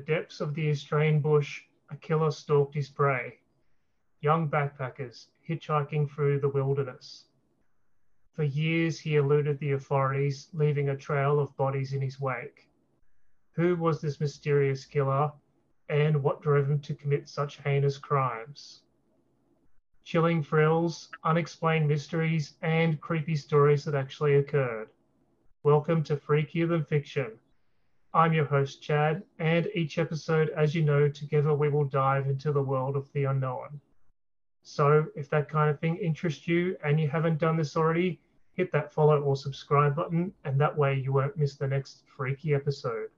Depths 0.00 0.40
of 0.40 0.54
the 0.54 0.70
Australian 0.70 1.20
bush, 1.20 1.62
a 1.90 1.96
killer 1.96 2.30
stalked 2.30 2.74
his 2.74 2.88
prey. 2.88 3.38
Young 4.20 4.48
backpackers 4.48 5.28
hitchhiking 5.48 6.10
through 6.10 6.40
the 6.40 6.48
wilderness. 6.48 7.26
For 8.34 8.44
years, 8.44 8.98
he 8.98 9.16
eluded 9.16 9.58
the 9.58 9.72
authorities, 9.72 10.48
leaving 10.52 10.88
a 10.88 10.96
trail 10.96 11.38
of 11.38 11.56
bodies 11.56 11.92
in 11.92 12.00
his 12.00 12.20
wake. 12.20 12.68
Who 13.52 13.76
was 13.76 14.00
this 14.00 14.20
mysterious 14.20 14.84
killer, 14.84 15.32
and 15.88 16.22
what 16.22 16.42
drove 16.42 16.70
him 16.70 16.80
to 16.80 16.94
commit 16.94 17.28
such 17.28 17.58
heinous 17.58 17.98
crimes? 17.98 18.82
Chilling 20.04 20.42
thrills, 20.42 21.10
unexplained 21.24 21.88
mysteries, 21.88 22.56
and 22.62 23.00
creepy 23.00 23.36
stories 23.36 23.84
that 23.84 23.94
actually 23.94 24.36
occurred. 24.36 24.90
Welcome 25.62 26.02
to 26.04 26.16
Freakier 26.16 26.68
Than 26.68 26.84
Fiction 26.84 27.38
I'm 28.12 28.32
your 28.32 28.46
host, 28.46 28.82
Chad, 28.82 29.22
and 29.38 29.68
each 29.72 29.96
episode, 29.96 30.48
as 30.50 30.74
you 30.74 30.82
know, 30.82 31.08
together 31.08 31.54
we 31.54 31.68
will 31.68 31.84
dive 31.84 32.26
into 32.26 32.50
the 32.50 32.60
world 32.60 32.96
of 32.96 33.08
the 33.12 33.22
unknown. 33.22 33.80
So, 34.62 35.06
if 35.14 35.30
that 35.30 35.48
kind 35.48 35.70
of 35.70 35.78
thing 35.78 35.96
interests 35.96 36.48
you 36.48 36.76
and 36.82 36.98
you 36.98 37.08
haven't 37.08 37.38
done 37.38 37.56
this 37.56 37.76
already, 37.76 38.20
hit 38.54 38.72
that 38.72 38.92
follow 38.92 39.20
or 39.20 39.36
subscribe 39.36 39.94
button, 39.94 40.34
and 40.44 40.60
that 40.60 40.76
way 40.76 40.98
you 40.98 41.12
won't 41.12 41.36
miss 41.36 41.54
the 41.54 41.68
next 41.68 42.02
freaky 42.08 42.52
episode. 42.52 43.10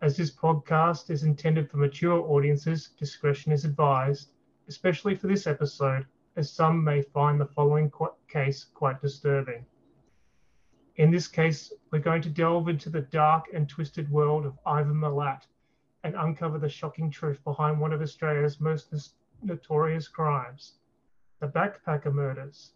As 0.00 0.16
this 0.16 0.30
podcast 0.30 1.10
is 1.10 1.24
intended 1.24 1.68
for 1.68 1.78
mature 1.78 2.20
audiences, 2.20 2.90
discretion 3.00 3.50
is 3.50 3.64
advised, 3.64 4.30
especially 4.68 5.16
for 5.16 5.26
this 5.26 5.48
episode, 5.48 6.06
as 6.36 6.52
some 6.52 6.84
may 6.84 7.02
find 7.02 7.40
the 7.40 7.46
following 7.46 7.90
case 8.28 8.62
quite 8.62 9.02
disturbing. 9.02 9.66
In 10.98 11.12
this 11.12 11.28
case, 11.28 11.72
we're 11.92 12.00
going 12.00 12.22
to 12.22 12.28
delve 12.28 12.68
into 12.68 12.90
the 12.90 13.02
dark 13.02 13.46
and 13.54 13.68
twisted 13.68 14.10
world 14.10 14.44
of 14.44 14.58
Ivan 14.66 14.96
Milat 14.96 15.42
and 16.02 16.16
uncover 16.16 16.58
the 16.58 16.68
shocking 16.68 17.08
truth 17.08 17.42
behind 17.44 17.80
one 17.80 17.92
of 17.92 18.02
Australia's 18.02 18.60
most 18.60 19.14
notorious 19.40 20.08
crimes, 20.08 20.78
the 21.38 21.46
backpacker 21.46 22.12
murders. 22.12 22.72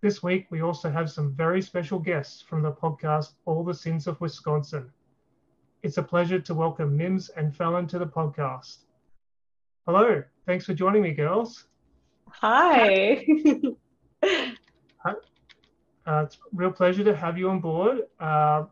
This 0.00 0.22
week, 0.22 0.46
we 0.48 0.62
also 0.62 0.90
have 0.90 1.10
some 1.10 1.34
very 1.34 1.60
special 1.60 1.98
guests 1.98 2.40
from 2.40 2.62
the 2.62 2.72
podcast 2.72 3.34
All 3.44 3.62
the 3.62 3.74
Sins 3.74 4.06
of 4.06 4.18
Wisconsin. 4.22 4.90
It's 5.82 5.98
a 5.98 6.02
pleasure 6.02 6.40
to 6.40 6.54
welcome 6.54 6.96
Mims 6.96 7.28
and 7.28 7.54
Fallon 7.54 7.86
to 7.88 7.98
the 7.98 8.06
podcast. 8.06 8.84
Hello, 9.84 10.22
thanks 10.46 10.64
for 10.64 10.72
joining 10.72 11.02
me, 11.02 11.12
girls. 11.12 11.66
Hi. 12.30 13.26
Uh, 16.08 16.22
it's 16.24 16.36
a 16.36 16.38
real 16.52 16.72
pleasure 16.72 17.04
to 17.04 17.14
have 17.14 17.36
you 17.36 17.50
on 17.50 17.60
board. 17.60 17.98
Uh, 18.18 18.64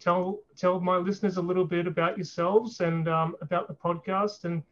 tell 0.00 0.40
tell 0.56 0.80
my 0.80 0.96
listeners 0.96 1.36
a 1.36 1.42
little 1.42 1.66
bit 1.66 1.86
about 1.86 2.16
yourselves 2.16 2.80
and 2.80 3.08
um, 3.08 3.36
about 3.42 3.68
the 3.68 3.74
podcast 3.74 4.44
and 4.44 4.62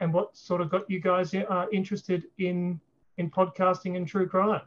and 0.00 0.12
what 0.12 0.36
sort 0.36 0.60
of 0.60 0.70
got 0.70 0.88
you 0.90 1.00
guys 1.00 1.34
uh, 1.34 1.64
interested 1.72 2.24
in 2.38 2.78
in 3.16 3.30
podcasting 3.30 3.96
and 3.96 4.06
true 4.06 4.28
crime. 4.28 4.60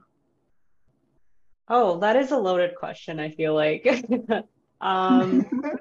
Oh, 1.70 2.00
that 2.00 2.16
is 2.16 2.32
a 2.32 2.38
loaded 2.38 2.76
question. 2.76 3.20
I 3.20 3.30
feel 3.30 3.54
like. 3.54 3.86
um, 4.82 5.46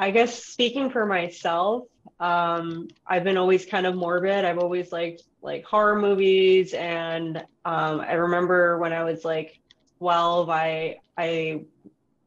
I 0.00 0.10
guess 0.10 0.44
speaking 0.44 0.90
for 0.90 1.06
myself, 1.06 1.84
um, 2.20 2.88
I've 3.06 3.24
been 3.24 3.36
always 3.36 3.64
kind 3.64 3.86
of 3.86 3.94
morbid. 3.94 4.44
I've 4.44 4.58
always 4.58 4.92
liked 4.92 5.22
like 5.42 5.64
horror 5.64 6.00
movies, 6.00 6.74
and 6.74 7.38
um, 7.64 8.00
I 8.00 8.14
remember 8.14 8.78
when 8.78 8.92
I 8.92 9.04
was 9.04 9.24
like 9.24 9.58
12, 9.98 10.50
I 10.50 10.96
I 11.16 11.62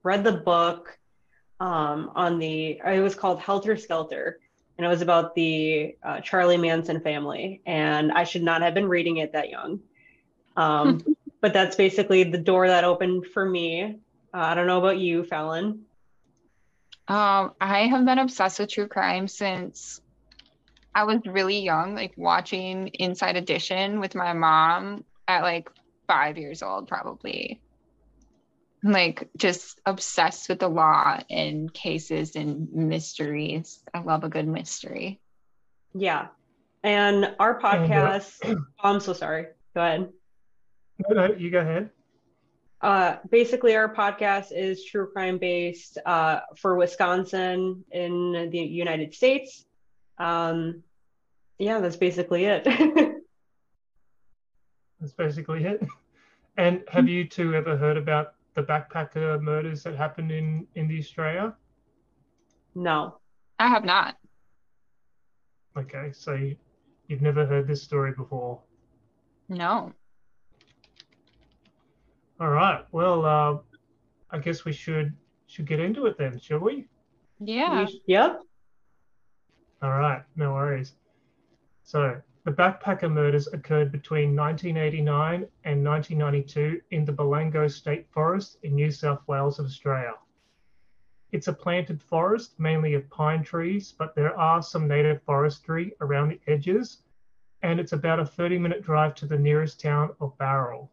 read 0.04 0.24
the 0.24 0.32
book 0.32 0.98
um, 1.60 2.12
on 2.16 2.40
the. 2.40 2.82
It 2.86 3.02
was 3.02 3.16
called 3.16 3.40
Helter 3.40 3.76
Skelter, 3.76 4.40
and 4.78 4.86
it 4.86 4.90
was 4.90 5.02
about 5.02 5.36
the 5.36 5.96
uh, 6.04 6.22
Charlie 6.22 6.58
Manson 6.58 7.02
family. 7.02 7.62
And 7.66 8.12
I 8.14 8.24
should 8.24 8.44
not 8.44 8.62
have 8.62 8.74
been 8.74 8.88
reading 8.88 9.18
it 9.18 9.34
that 9.34 9.50
young, 9.50 9.82
um, 10.56 11.02
but 11.42 11.52
that's 11.52 11.76
basically 11.76 12.24
the 12.24 12.38
door 12.38 12.68
that 12.68 12.86
opened 12.86 13.26
for 13.28 13.46
me. 13.46 14.00
Uh, 14.34 14.38
I 14.38 14.56
don't 14.56 14.68
know 14.68 14.80
about 14.80 15.00
you, 15.00 15.26
Fallon. 15.26 15.84
Um, 17.08 17.54
I 17.60 17.88
have 17.88 18.06
been 18.06 18.20
obsessed 18.20 18.60
with 18.60 18.70
true 18.70 18.88
crime 18.88 19.28
since 19.28 20.02
I 20.94 21.04
was 21.06 21.20
really 21.26 21.60
young, 21.60 21.96
like 21.96 22.14
watching 22.18 22.88
Inside 22.90 23.38
Edition 23.38 24.00
with 24.00 24.16
my 24.16 24.34
mom 24.34 25.04
at 25.28 25.42
like 25.42 25.70
five 26.08 26.38
years 26.38 26.62
old, 26.62 26.88
probably. 26.88 27.62
Like 28.84 29.30
just 29.38 29.80
obsessed 29.86 30.50
with 30.50 30.60
the 30.60 30.68
law 30.68 31.20
and 31.30 31.74
cases 31.74 32.36
and 32.36 32.72
mysteries. 32.74 33.80
I 33.94 34.02
love 34.02 34.24
a 34.24 34.30
good 34.30 34.48
mystery. 34.48 35.20
Yeah. 35.94 36.28
And 36.84 37.36
our 37.40 37.60
podcast, 37.60 38.38
oh, 38.44 38.58
I'm 38.82 39.00
so 39.00 39.14
sorry. 39.14 39.48
Go 39.76 39.82
ahead. 39.82 40.10
No, 41.10 41.28
no, 41.28 41.36
you 41.36 41.52
go 41.52 41.60
ahead. 41.60 41.90
Uh, 42.82 43.18
basically, 43.30 43.76
our 43.76 43.94
podcast 43.94 44.52
is 44.52 44.84
true 44.84 45.08
crime 45.12 45.38
based 45.38 46.00
uh, 46.06 46.40
for 46.58 46.76
Wisconsin 46.76 47.86
in 47.92 48.50
the 48.52 48.58
United 48.58 49.14
States. 49.14 49.66
Um, 50.18 50.82
yeah, 51.60 51.80
that's 51.80 51.96
basically 51.96 52.46
it. 52.46 52.64
that's 55.00 55.14
basically 55.14 55.64
it. 55.66 55.86
And 56.58 56.84
have 56.90 57.08
you 57.08 57.28
two 57.28 57.54
ever 57.54 57.78
heard 57.78 57.98
about 57.98 58.34
the 58.56 58.64
backpacker 58.64 59.40
murders 59.42 59.84
that 59.84 59.96
happened 59.96 60.32
in 60.32 60.68
in 60.76 60.88
the 60.88 60.98
Australia? 60.98 61.54
No, 62.74 63.20
I 63.60 63.68
have 63.68 63.86
not. 63.86 64.16
Okay, 65.78 66.12
so 66.14 66.34
you, 66.34 66.56
you've 67.08 67.22
never 67.22 67.46
heard 67.46 67.68
this 67.68 67.82
story 67.82 68.12
before? 68.12 68.60
No. 69.48 69.94
All 72.42 72.50
right. 72.50 72.84
Well, 72.92 73.24
uh, 73.24 73.58
I 74.32 74.40
guess 74.40 74.66
we 74.66 74.74
should 74.74 75.14
should 75.46 75.68
get 75.68 75.80
into 75.80 76.08
it 76.08 76.18
then, 76.18 76.40
shall 76.40 76.58
we? 76.58 76.88
Yeah. 77.40 77.86
Yep. 78.08 78.40
All 79.84 79.92
right. 79.92 80.24
No 80.36 80.54
worries. 80.54 80.94
So 81.84 82.20
the 82.44 82.52
backpacker 82.52 83.12
murders 83.12 83.46
occurred 83.46 83.92
between 83.92 84.36
1989 84.36 85.46
and 85.66 85.86
1992 85.86 86.82
in 86.90 87.06
the 87.06 87.14
Belanglo 87.14 87.70
State 87.70 88.08
Forest 88.10 88.58
in 88.64 88.74
New 88.74 88.90
South 88.90 89.22
Wales 89.28 89.60
of 89.60 89.68
Australia. 89.68 90.16
It's 91.32 91.48
a 91.48 91.54
planted 91.54 92.02
forest, 92.02 92.60
mainly 92.60 92.96
of 92.96 93.08
pine 93.12 93.44
trees, 93.44 93.94
but 93.96 94.16
there 94.16 94.36
are 94.36 94.64
some 94.64 94.88
native 94.88 95.22
forestry 95.22 95.94
around 96.02 96.30
the 96.30 96.40
edges, 96.48 97.04
and 97.62 97.80
it's 97.80 97.94
about 97.94 98.20
a 98.20 98.26
30 98.26 98.58
minute 98.58 98.82
drive 98.82 99.14
to 99.16 99.28
the 99.28 99.38
nearest 99.38 99.80
town 99.80 100.16
of 100.20 100.36
Bowral. 100.40 100.90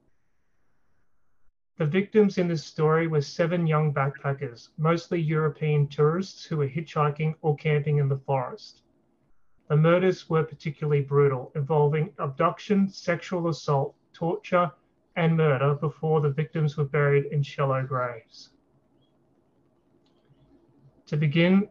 The 1.78 1.87
victims 1.87 2.39
in 2.39 2.49
this 2.49 2.65
story 2.65 3.06
were 3.06 3.21
seven 3.21 3.65
young 3.65 3.94
backpackers, 3.94 4.71
mostly 4.78 5.21
European 5.21 5.86
tourists 5.86 6.45
who 6.45 6.57
were 6.57 6.69
hitchhiking 6.69 7.36
or 7.41 7.54
camping 7.54 7.98
in 7.98 8.09
the 8.09 8.19
forest. 8.19 8.83
The 9.69 9.77
murders 9.77 10.28
were 10.28 10.42
particularly 10.42 11.03
brutal, 11.03 11.53
involving 11.54 12.13
abduction, 12.19 12.89
sexual 12.89 13.47
assault, 13.47 13.95
torture, 14.13 14.72
and 15.15 15.36
murder 15.36 15.75
before 15.75 16.21
the 16.21 16.30
victims 16.30 16.77
were 16.77 16.84
buried 16.84 17.27
in 17.27 17.45
shallow 17.45 17.84
graves. 17.84 18.51
To 21.07 21.16
begin, 21.16 21.69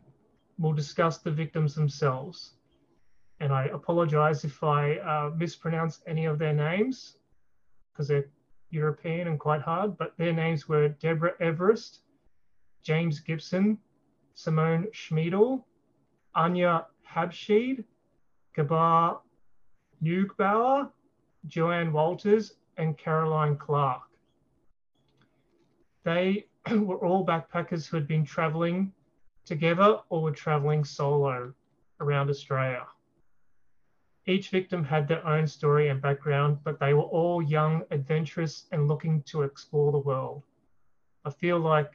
we'll 0.57 0.71
discuss 0.71 1.17
the 1.17 1.31
victims 1.31 1.75
themselves. 1.75 2.53
And 3.41 3.51
I 3.51 3.65
apologize 3.65 4.45
if 4.45 4.63
I 4.63 4.99
uh, 4.99 5.31
mispronounce 5.35 6.01
any 6.07 6.25
of 6.25 6.39
their 6.39 6.53
names 6.53 7.17
because 7.91 8.07
they're 8.07 8.29
European 8.69 9.27
and 9.27 9.39
quite 9.39 9.61
hard, 9.61 9.97
but 9.97 10.15
their 10.17 10.33
names 10.33 10.67
were 10.67 10.89
Deborah 10.89 11.37
Everist, 11.39 11.99
James 12.83 13.19
Gibson, 13.19 13.77
Simone 14.33 14.87
Schmidl, 14.93 15.63
Anja 16.35 16.85
Habschied, 17.03 17.83
Gabor 18.55 19.19
Neugebauer, 20.03 20.91
Joanne 21.47 21.91
Walters, 21.91 22.53
and 22.77 22.97
Caroline 22.97 23.57
Clarke. 23.57 24.01
They 26.03 26.47
were 26.71 27.03
all 27.05 27.25
backpackers 27.25 27.87
who 27.87 27.97
had 27.97 28.07
been 28.07 28.25
traveling 28.25 28.93
together 29.45 29.99
or 30.09 30.21
were 30.21 30.31
traveling 30.31 30.83
solo 30.83 31.53
around 31.99 32.29
Australia. 32.29 32.85
Each 34.27 34.49
victim 34.49 34.83
had 34.83 35.07
their 35.07 35.25
own 35.25 35.47
story 35.47 35.87
and 35.87 36.01
background, 36.01 36.57
but 36.65 36.79
they 36.79 36.93
were 36.93 37.03
all 37.03 37.41
young, 37.41 37.83
adventurous, 37.91 38.67
and 38.73 38.87
looking 38.89 39.21
to 39.23 39.43
explore 39.43 39.93
the 39.93 39.99
world. 39.99 40.43
I 41.23 41.29
feel 41.29 41.59
like 41.59 41.93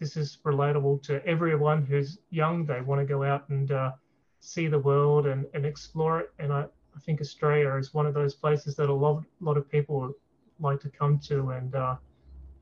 this 0.00 0.16
is 0.16 0.38
relatable 0.44 1.02
to 1.02 1.24
everyone 1.26 1.84
who's 1.84 2.18
young. 2.30 2.64
They 2.64 2.80
want 2.80 3.00
to 3.02 3.04
go 3.04 3.22
out 3.22 3.46
and 3.50 3.70
uh, 3.70 3.92
see 4.40 4.66
the 4.66 4.78
world 4.78 5.26
and, 5.26 5.44
and 5.52 5.66
explore 5.66 6.20
it. 6.20 6.30
And 6.38 6.54
I, 6.54 6.62
I 6.96 7.00
think 7.04 7.20
Australia 7.20 7.74
is 7.74 7.92
one 7.92 8.06
of 8.06 8.14
those 8.14 8.34
places 8.34 8.74
that 8.76 8.88
a 8.88 8.94
lot, 8.94 9.22
lot 9.40 9.58
of 9.58 9.70
people 9.70 10.14
like 10.60 10.80
to 10.80 10.88
come 10.88 11.18
to 11.18 11.50
and 11.50 11.74
uh, 11.74 11.96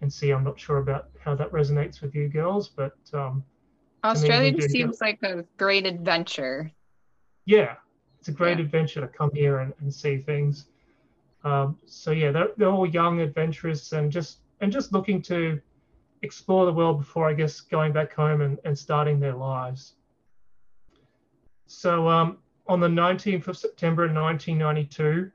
and 0.01 0.13
see. 0.13 0.31
I'm 0.31 0.45
not 0.45 0.59
sure 0.59 0.79
about 0.79 1.09
how 1.25 1.35
that 1.37 1.51
resonates 1.53 2.03
with 2.03 2.15
you 2.15 2.29
girls, 2.29 2.69
but 2.69 2.97
um, 3.15 3.45
Australia 4.05 4.61
seems 4.69 5.01
like 5.01 5.23
a 5.23 5.45
great 5.57 5.87
adventure. 5.87 6.73
Yeah, 7.47 7.77
it's 8.27 8.35
a 8.35 8.37
great 8.37 8.59
yeah. 8.59 8.65
adventure 8.65 9.01
to 9.01 9.07
come 9.07 9.31
here 9.33 9.61
and, 9.61 9.73
and 9.79 9.95
see 9.95 10.19
things. 10.19 10.67
Um, 11.45 11.79
so 11.87 12.11
yeah, 12.11 12.33
they're, 12.33 12.49
they're 12.57 12.69
all 12.69 12.85
young, 12.85 13.21
adventurous, 13.21 13.93
and 13.93 14.11
just 14.11 14.39
and 14.61 14.73
just 14.73 14.93
looking 14.93 15.23
to 15.23 15.61
explore 16.23 16.67
the 16.67 16.73
world 16.73 16.99
before 16.99 17.29
I 17.29 17.35
guess 17.35 17.61
going 17.61 17.93
back 17.93 18.13
home 18.13 18.41
and, 18.41 18.59
and 18.65 18.77
starting 18.77 19.21
their 19.21 19.37
lives. 19.37 19.95
So 21.69 22.09
um, 22.09 22.39
on 22.67 22.81
the 22.81 22.89
19th 22.89 23.47
of 23.47 23.57
September 23.57 24.13
1992, 24.13 25.31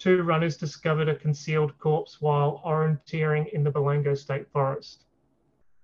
two 0.00 0.22
runners 0.24 0.56
discovered 0.56 1.08
a 1.08 1.14
concealed 1.14 1.78
corpse 1.78 2.20
while 2.20 2.60
orienteering 2.66 3.52
in 3.52 3.62
the 3.62 3.70
Belanglo 3.70 4.18
State 4.18 4.50
Forest. 4.50 5.04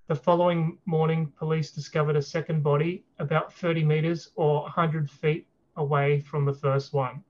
The 0.08 0.16
following 0.16 0.78
morning, 0.87 1.32
police 1.38 1.70
discovered 1.70 2.16
a 2.16 2.22
second 2.22 2.64
body 2.64 3.05
about 3.20 3.52
30 3.52 3.84
metres 3.84 4.32
or 4.34 4.62
100 4.62 5.08
feet 5.08 5.46
away 5.79 6.21
from 6.21 6.45
the 6.45 6.53
first 6.53 6.93
one. 6.93 7.25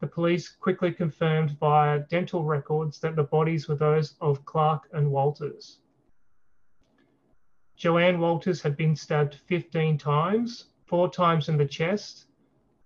The 0.00 0.06
police 0.06 0.48
quickly 0.48 0.92
confirmed 0.92 1.58
via 1.58 1.98
dental 2.08 2.44
records 2.44 2.98
that 3.00 3.16
the 3.16 3.24
bodies 3.24 3.68
were 3.68 3.74
those 3.74 4.16
of 4.22 4.46
Clarke 4.46 4.88
and 4.94 5.10
Walters. 5.10 5.80
Joanne 7.76 8.18
Walters 8.18 8.62
had 8.62 8.76
been 8.76 8.96
stabbed 8.96 9.34
15 9.46 9.98
times, 9.98 10.70
four 10.86 11.10
times 11.10 11.48
in 11.50 11.58
the 11.58 11.66
chest, 11.66 12.26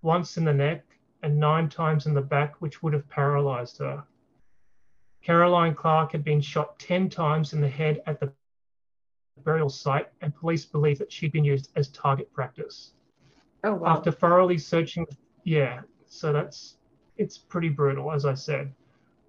once 0.01 0.37
in 0.37 0.43
the 0.43 0.53
neck, 0.53 0.83
and 1.23 1.39
nine 1.39 1.69
times 1.69 2.05
in 2.05 2.13
the 2.13 2.21
back, 2.21 2.61
which 2.61 2.83
would 2.83 2.93
have 2.93 3.07
paralyzed 3.07 3.77
her. 3.77 4.03
Caroline 5.21 5.73
Clarke 5.73 6.11
had 6.11 6.23
been 6.23 6.41
shot 6.41 6.77
10 6.79 7.09
times 7.09 7.53
in 7.53 7.61
the 7.61 7.69
head 7.69 8.01
at 8.05 8.19
the 8.19 8.33
burial 9.43 9.69
site, 9.69 10.09
and 10.21 10.35
police 10.35 10.65
believe 10.65 10.97
that 10.99 11.11
she'd 11.11 11.31
been 11.31 11.45
used 11.45 11.71
as 11.75 11.87
target 11.89 12.31
practice. 12.33 12.94
Oh, 13.65 13.73
wow. 13.73 13.97
After 13.97 14.11
thoroughly 14.11 14.59
searching, 14.59 15.07
yeah, 15.43 15.81
so 16.05 16.31
that's 16.31 16.77
it's 17.17 17.35
pretty 17.35 17.69
brutal, 17.69 18.11
as 18.11 18.23
I 18.23 18.35
said. 18.35 18.71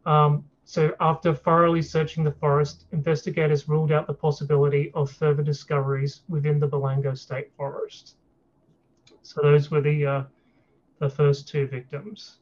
Um, 0.04 0.44
so 0.64 0.94
after 1.00 1.34
thoroughly 1.34 1.80
searching 1.80 2.22
the 2.22 2.32
forest, 2.32 2.84
investigators 2.92 3.66
ruled 3.66 3.92
out 3.92 4.06
the 4.06 4.12
possibility 4.12 4.90
of 4.92 5.10
further 5.10 5.42
discoveries 5.42 6.20
within 6.28 6.60
the 6.60 6.68
Belanglo 6.68 7.16
State 7.16 7.50
Forest. 7.56 8.16
So 9.22 9.40
those 9.40 9.70
were 9.70 9.80
the 9.80 10.04
uh, 10.04 10.24
the 10.98 11.08
first 11.08 11.48
two 11.48 11.66
victims. 11.66 12.36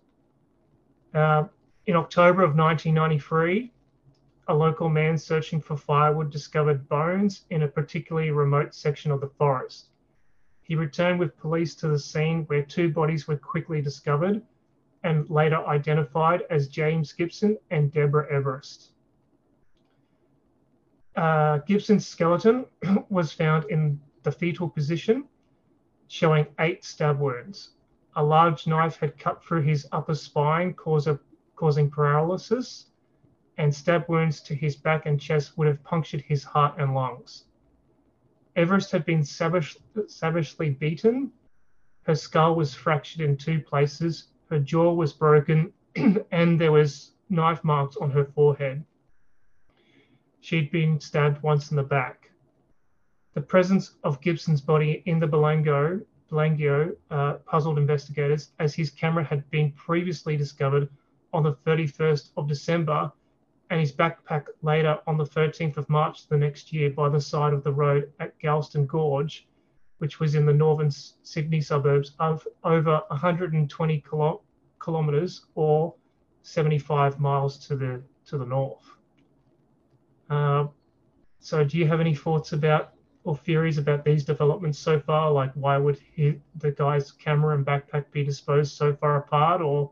Uh, 1.14 1.44
in 1.86 1.94
October 1.94 2.42
of 2.42 2.56
1993, 2.56 3.72
a 4.48 4.54
local 4.54 4.88
man 4.88 5.16
searching 5.16 5.60
for 5.60 5.76
firewood 5.76 6.32
discovered 6.32 6.88
bones 6.88 7.44
in 7.50 7.62
a 7.62 7.68
particularly 7.68 8.32
remote 8.32 8.74
section 8.74 9.12
of 9.12 9.20
the 9.20 9.30
forest. 9.38 9.90
He 10.64 10.76
returned 10.76 11.18
with 11.18 11.36
police 11.36 11.74
to 11.76 11.88
the 11.88 11.98
scene 11.98 12.44
where 12.46 12.62
two 12.62 12.90
bodies 12.90 13.28
were 13.28 13.36
quickly 13.36 13.82
discovered 13.82 14.42
and 15.02 15.28
later 15.28 15.58
identified 15.66 16.42
as 16.48 16.68
James 16.68 17.12
Gibson 17.12 17.58
and 17.70 17.92
Deborah 17.92 18.26
Everist. 18.32 18.88
Uh, 21.14 21.58
Gibson's 21.58 22.06
skeleton 22.06 22.64
was 23.10 23.30
found 23.30 23.64
in 23.66 24.00
the 24.22 24.32
fetal 24.32 24.68
position, 24.68 25.28
showing 26.08 26.46
eight 26.58 26.82
stab 26.82 27.20
wounds. 27.20 27.74
A 28.16 28.24
large 28.24 28.66
knife 28.66 28.96
had 28.96 29.18
cut 29.18 29.44
through 29.44 29.62
his 29.62 29.86
upper 29.92 30.14
spine, 30.14 30.72
cause 30.72 31.06
a, 31.06 31.20
causing 31.56 31.90
paralysis, 31.90 32.86
and 33.58 33.72
stab 33.72 34.08
wounds 34.08 34.40
to 34.40 34.54
his 34.54 34.76
back 34.76 35.04
and 35.04 35.20
chest 35.20 35.58
would 35.58 35.68
have 35.68 35.84
punctured 35.84 36.22
his 36.22 36.42
heart 36.42 36.74
and 36.78 36.94
lungs. 36.94 37.44
Everist 38.56 38.90
had 38.92 39.04
been 39.04 39.24
savage, 39.24 39.76
savagely 40.06 40.70
beaten. 40.70 41.32
Her 42.02 42.14
skull 42.14 42.54
was 42.54 42.74
fractured 42.74 43.22
in 43.22 43.36
two 43.36 43.60
places, 43.60 44.28
her 44.50 44.60
jaw 44.60 44.92
was 44.92 45.12
broken, 45.12 45.72
and 46.30 46.60
there 46.60 46.72
was 46.72 47.12
knife 47.30 47.64
marks 47.64 47.96
on 47.96 48.10
her 48.10 48.24
forehead. 48.24 48.84
She'd 50.40 50.70
been 50.70 51.00
stabbed 51.00 51.42
once 51.42 51.70
in 51.70 51.76
the 51.76 51.82
back. 51.82 52.30
The 53.32 53.40
presence 53.40 53.96
of 54.04 54.20
Gibson's 54.20 54.60
body 54.60 55.02
in 55.06 55.18
the 55.18 55.26
Belanglo 55.26 56.04
Belanglo 56.30 56.96
uh, 57.10 57.34
puzzled 57.46 57.78
investigators 57.78 58.52
as 58.58 58.74
his 58.74 58.90
camera 58.90 59.24
had 59.24 59.48
been 59.50 59.72
previously 59.72 60.36
discovered 60.36 60.88
on 61.32 61.42
the 61.42 61.54
31st 61.66 62.30
of 62.36 62.48
December 62.48 63.12
and 63.70 63.80
his 63.80 63.92
backpack 63.92 64.46
later 64.62 64.98
on 65.06 65.16
the 65.16 65.24
13th 65.24 65.76
of 65.76 65.88
March 65.88 66.28
the 66.28 66.36
next 66.36 66.72
year 66.72 66.90
by 66.90 67.08
the 67.08 67.20
side 67.20 67.52
of 67.52 67.64
the 67.64 67.72
road 67.72 68.12
at 68.20 68.38
Galston 68.38 68.86
Gorge, 68.86 69.46
which 69.98 70.20
was 70.20 70.34
in 70.34 70.46
the 70.46 70.52
northern 70.52 70.90
Sydney 70.90 71.60
suburbs 71.60 72.12
of 72.18 72.46
over 72.62 73.02
120 73.08 74.04
kilo- 74.08 74.42
kilometres 74.82 75.46
or 75.54 75.94
75 76.42 77.18
miles 77.18 77.58
to 77.66 77.76
the 77.76 78.02
to 78.26 78.38
the 78.38 78.44
north. 78.44 78.84
Uh, 80.28 80.66
so, 81.40 81.64
do 81.64 81.78
you 81.78 81.86
have 81.86 82.00
any 82.00 82.14
thoughts 82.14 82.52
about 82.52 82.92
or 83.24 83.36
theories 83.36 83.78
about 83.78 84.04
these 84.04 84.24
developments 84.24 84.78
so 84.78 85.00
far? 85.00 85.30
Like, 85.30 85.52
why 85.54 85.78
would 85.78 85.98
he, 86.14 86.40
the 86.56 86.70
guy's 86.70 87.12
camera 87.12 87.56
and 87.56 87.64
backpack 87.64 88.10
be 88.10 88.24
disposed 88.24 88.76
so 88.76 88.94
far 88.94 89.16
apart, 89.16 89.60
or 89.60 89.90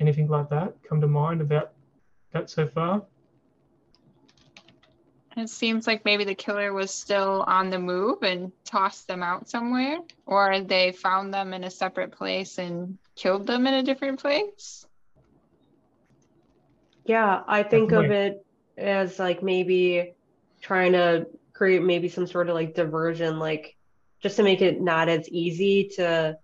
anything 0.00 0.28
like 0.28 0.48
that 0.50 0.76
come 0.82 1.00
to 1.00 1.06
mind 1.06 1.40
about 1.40 1.72
that 2.36 2.50
so 2.50 2.68
far? 2.68 3.02
It 5.36 5.50
seems 5.50 5.86
like 5.86 6.04
maybe 6.04 6.24
the 6.24 6.34
killer 6.34 6.72
was 6.72 6.90
still 6.90 7.44
on 7.46 7.68
the 7.68 7.78
move 7.78 8.22
and 8.22 8.52
tossed 8.64 9.06
them 9.06 9.22
out 9.22 9.50
somewhere, 9.50 9.98
or 10.24 10.60
they 10.60 10.92
found 10.92 11.32
them 11.32 11.52
in 11.52 11.64
a 11.64 11.70
separate 11.70 12.12
place 12.12 12.58
and 12.58 12.98
killed 13.16 13.46
them 13.46 13.66
in 13.66 13.74
a 13.74 13.82
different 13.82 14.18
place. 14.18 14.86
Yeah, 17.04 17.42
I 17.46 17.62
think 17.62 17.90
Definitely. 17.90 18.06
of 18.06 18.12
it 18.12 18.46
as 18.78 19.18
like 19.18 19.42
maybe 19.42 20.14
trying 20.62 20.92
to 20.92 21.26
create 21.52 21.82
maybe 21.82 22.08
some 22.08 22.26
sort 22.26 22.48
of 22.48 22.54
like 22.54 22.74
diversion, 22.74 23.38
like 23.38 23.76
just 24.22 24.36
to 24.36 24.42
make 24.42 24.62
it 24.62 24.80
not 24.80 25.08
as 25.08 25.28
easy 25.28 25.90
to 25.96 26.38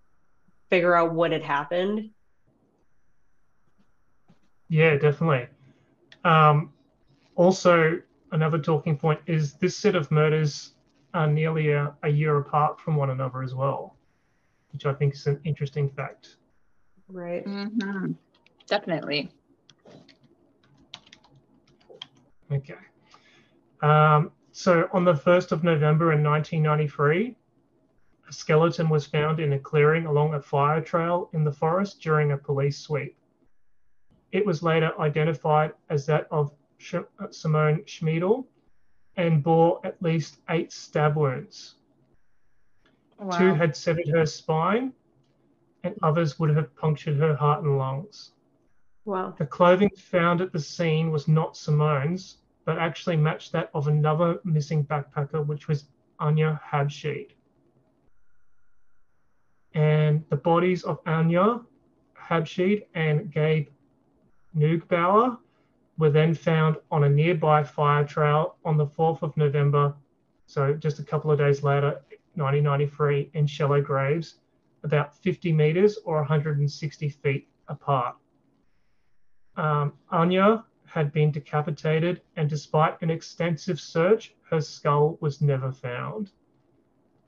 figure 0.68 0.94
out 0.94 1.14
what 1.14 1.32
had 1.32 1.42
happened. 1.42 2.10
Yeah, 4.68 4.96
definitely. 4.96 5.48
Um, 6.24 6.72
also, 7.36 8.00
another 8.32 8.58
talking 8.58 8.96
point 8.96 9.20
is 9.26 9.54
this 9.54 9.76
set 9.76 9.94
of 9.94 10.10
murders 10.10 10.72
are 11.14 11.26
nearly 11.26 11.70
a, 11.70 11.94
a 12.02 12.08
year 12.08 12.38
apart 12.38 12.80
from 12.80 12.96
one 12.96 13.10
another 13.10 13.42
as 13.42 13.54
well, 13.54 13.96
which 14.72 14.86
I 14.86 14.94
think 14.94 15.14
is 15.14 15.26
an 15.26 15.40
interesting 15.44 15.88
fact. 15.90 16.36
Right. 17.08 17.44
Mm-hmm. 17.44 18.12
Definitely. 18.66 19.30
Okay. 22.50 22.74
Um, 23.82 24.30
so 24.52 24.88
on 24.92 25.04
the 25.04 25.14
1st 25.14 25.52
of 25.52 25.64
November 25.64 26.12
in 26.12 26.22
1993, 26.22 27.36
a 28.28 28.32
skeleton 28.32 28.88
was 28.88 29.06
found 29.06 29.40
in 29.40 29.54
a 29.54 29.58
clearing 29.58 30.06
along 30.06 30.34
a 30.34 30.40
fire 30.40 30.80
trail 30.80 31.28
in 31.32 31.44
the 31.44 31.52
forest 31.52 32.00
during 32.00 32.32
a 32.32 32.36
police 32.36 32.78
sweep. 32.78 33.16
It 34.32 34.46
was 34.46 34.62
later 34.62 34.98
identified 34.98 35.72
as 35.90 36.06
that 36.06 36.26
of 36.30 36.52
uh, 36.94 37.02
Simone 37.30 37.84
Schmidl 37.84 38.46
and 39.16 39.42
bore 39.42 39.80
at 39.84 40.02
least 40.02 40.40
eight 40.48 40.72
stab 40.72 41.16
wounds. 41.16 41.74
Wow. 43.18 43.38
Two 43.38 43.54
had 43.54 43.76
severed 43.76 44.08
her 44.08 44.26
spine, 44.26 44.92
and 45.84 45.94
others 46.02 46.38
would 46.38 46.56
have 46.56 46.74
punctured 46.76 47.18
her 47.18 47.36
heart 47.36 47.62
and 47.62 47.76
lungs. 47.78 48.32
Wow. 49.04 49.34
The 49.36 49.46
clothing 49.46 49.90
found 49.96 50.40
at 50.40 50.52
the 50.52 50.60
scene 50.60 51.10
was 51.10 51.28
not 51.28 51.56
Simone's, 51.56 52.38
but 52.64 52.78
actually 52.78 53.16
matched 53.16 53.52
that 53.52 53.70
of 53.74 53.86
another 53.88 54.40
missing 54.44 54.84
backpacker, 54.84 55.44
which 55.46 55.68
was 55.68 55.88
Anja 56.20 56.58
Habschied. 56.62 57.32
And 59.74 60.24
the 60.30 60.36
bodies 60.36 60.84
of 60.84 61.02
Anja 61.04 61.64
Habschied 62.14 62.86
and 62.94 63.30
Gabe 63.30 63.68
Neugebauer 64.56 65.38
were 65.98 66.10
then 66.10 66.34
found 66.34 66.76
on 66.90 67.04
a 67.04 67.08
nearby 67.08 67.62
fire 67.62 68.04
trail 68.04 68.56
on 68.64 68.76
the 68.76 68.86
4th 68.86 69.22
of 69.22 69.36
November, 69.36 69.94
so 70.46 70.74
just 70.74 70.98
a 70.98 71.04
couple 71.04 71.30
of 71.30 71.38
days 71.38 71.62
later, 71.62 72.02
1993, 72.34 73.30
in 73.34 73.46
shallow 73.46 73.80
graves 73.80 74.36
about 74.84 75.14
50 75.16 75.52
meters 75.52 75.98
or 76.04 76.16
160 76.16 77.08
feet 77.08 77.48
apart. 77.68 78.16
Um, 79.56 79.92
Anja 80.10 80.64
had 80.86 81.12
been 81.12 81.30
decapitated, 81.30 82.22
and 82.36 82.48
despite 82.48 83.00
an 83.00 83.10
extensive 83.10 83.80
search, 83.80 84.34
her 84.50 84.60
skull 84.60 85.18
was 85.20 85.40
never 85.40 85.72
found. 85.72 86.30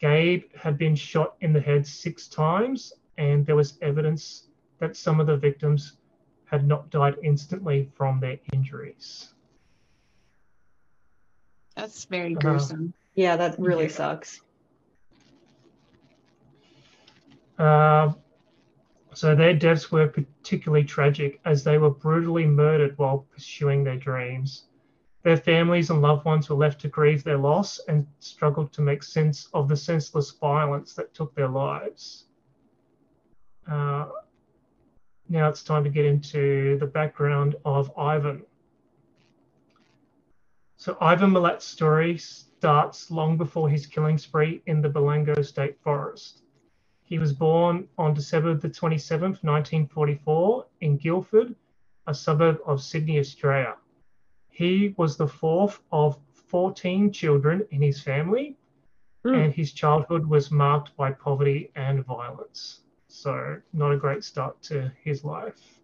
Gabe 0.00 0.45
had 0.54 0.76
been 0.76 0.95
shot 0.95 1.37
in 1.40 1.52
the 1.52 1.61
head 1.61 1.87
six 1.87 2.28
times, 2.28 2.93
and 3.16 3.47
there 3.47 3.57
was 3.57 3.78
evidence 3.81 4.49
that 4.78 4.97
some 4.97 5.21
of 5.21 5.26
the 5.26 5.37
victims 5.37 5.97
had 6.46 6.66
not 6.66 6.90
died 6.90 7.16
instantly 7.22 7.90
from 7.96 8.20
their 8.20 8.38
injuries. 8.52 9.34
That's 11.76 12.04
very 12.04 12.34
Uh, 12.36 12.40
gruesome. 12.40 12.94
Yeah, 13.14 13.36
that 13.36 13.58
really 13.58 13.84
Yeah. 13.84 13.88
sucks. 13.88 14.40
Uh, 17.58 18.12
so 19.12 19.34
their 19.34 19.54
deaths 19.54 19.92
were 19.92 20.08
particularly 20.08 20.84
tragic 20.84 21.40
as 21.44 21.62
they 21.62 21.78
were 21.78 21.90
brutally 21.90 22.46
murdered 22.46 22.98
while 22.98 23.26
pursuing 23.32 23.84
their 23.84 23.96
dreams. 23.96 24.64
Their 25.22 25.36
families 25.36 25.90
and 25.90 26.02
loved 26.02 26.24
ones 26.24 26.50
were 26.50 26.56
left 26.56 26.80
to 26.82 26.88
grieve 26.88 27.24
their 27.24 27.38
loss 27.38 27.78
and 27.88 28.06
struggled 28.18 28.72
to 28.72 28.82
make 28.82 29.02
sense 29.02 29.48
of 29.54 29.68
the 29.68 29.76
senseless 29.76 30.32
violence 30.32 30.94
that 30.94 31.14
took 31.14 31.34
their 31.34 31.48
lives. 31.48 32.26
Uh, 33.70 34.08
now 35.28 35.49
it's 35.49 35.62
time 35.62 35.85
to 35.85 35.90
get 35.90 36.04
into 36.04 36.76
the 36.78 36.87
background 36.87 37.57
of 37.64 37.90
Ivan. 37.99 38.43
So 40.76 40.97
Ivan 41.00 41.31
Milat's 41.31 41.64
story 41.64 42.19
starts 42.19 43.11
long 43.11 43.37
before 43.37 43.69
his 43.69 43.87
killing 43.87 44.19
spree 44.19 44.62
in 44.66 44.83
the 44.83 44.90
Belanglo 44.90 45.45
State 45.45 45.78
Forest. 45.81 46.43
He 47.02 47.19
was 47.19 47.33
born 47.33 47.88
on 47.99 48.14
December 48.14 48.54
the 48.54 48.69
27th, 48.69 49.43
1944, 49.43 50.66
in 50.81 50.97
Guildford, 50.97 51.54
a 52.07 52.14
suburb 52.14 52.59
of 52.66 52.83
Sydney, 52.83 53.19
Australia. 53.19 53.76
He 54.50 54.95
was 54.97 55.16
the 55.16 55.28
fourth 55.28 55.81
of 55.90 56.19
14 56.33 57.12
children 57.12 57.66
in 57.71 57.83
his 57.83 58.02
family, 58.02 58.57
Hmm. 59.25 59.35
and 59.35 59.54
his 59.54 59.73
childhood 59.73 60.26
was 60.26 60.50
marked 60.50 60.95
by 60.97 61.11
poverty 61.12 61.71
and 61.75 62.04
violence. 62.04 62.83
So, 63.14 63.61
not 63.73 63.92
a 63.92 63.97
great 63.97 64.25
start 64.25 64.61
to 64.64 64.92
his 65.04 65.25
life. 65.25 65.78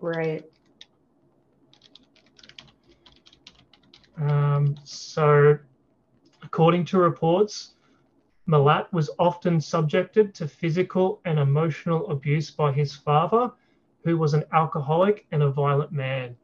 Right. 0.00 0.44
Um, 4.20 4.74
so, 4.82 5.56
according 6.42 6.84
to 6.86 6.98
reports, 6.98 7.74
Milat 8.48 8.92
was 8.92 9.08
often 9.20 9.60
subjected 9.60 10.34
to 10.34 10.48
physical 10.48 11.20
and 11.24 11.38
emotional 11.38 12.10
abuse 12.10 12.50
by 12.50 12.72
his 12.72 12.92
father, 12.92 13.52
who 14.02 14.18
was 14.18 14.34
an 14.34 14.42
alcoholic 14.52 15.26
and 15.30 15.44
a 15.44 15.50
violent 15.50 15.92
man. 15.92 16.36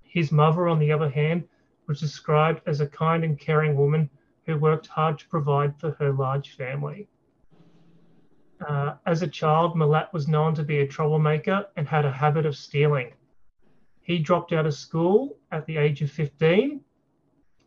His 0.00 0.32
mother, 0.32 0.66
on 0.66 0.78
the 0.78 0.90
other 0.90 1.10
hand, 1.10 1.46
was 1.86 2.00
described 2.00 2.62
as 2.66 2.80
a 2.80 2.86
kind 2.86 3.22
and 3.22 3.38
caring 3.38 3.76
woman 3.76 4.08
who 4.46 4.56
worked 4.56 4.86
hard 4.86 5.18
to 5.18 5.28
provide 5.28 5.78
for 5.78 5.90
her 5.92 6.10
large 6.10 6.56
family. 6.56 7.06
Uh, 8.68 8.96
as 9.06 9.22
a 9.22 9.28
child, 9.28 9.74
Milat 9.74 10.12
was 10.12 10.28
known 10.28 10.54
to 10.54 10.62
be 10.62 10.78
a 10.80 10.86
troublemaker 10.86 11.66
and 11.76 11.88
had 11.88 12.04
a 12.04 12.12
habit 12.12 12.46
of 12.46 12.56
stealing. 12.56 13.12
He 14.02 14.18
dropped 14.18 14.52
out 14.52 14.66
of 14.66 14.74
school 14.74 15.38
at 15.50 15.66
the 15.66 15.76
age 15.76 16.02
of 16.02 16.10
15 16.10 16.80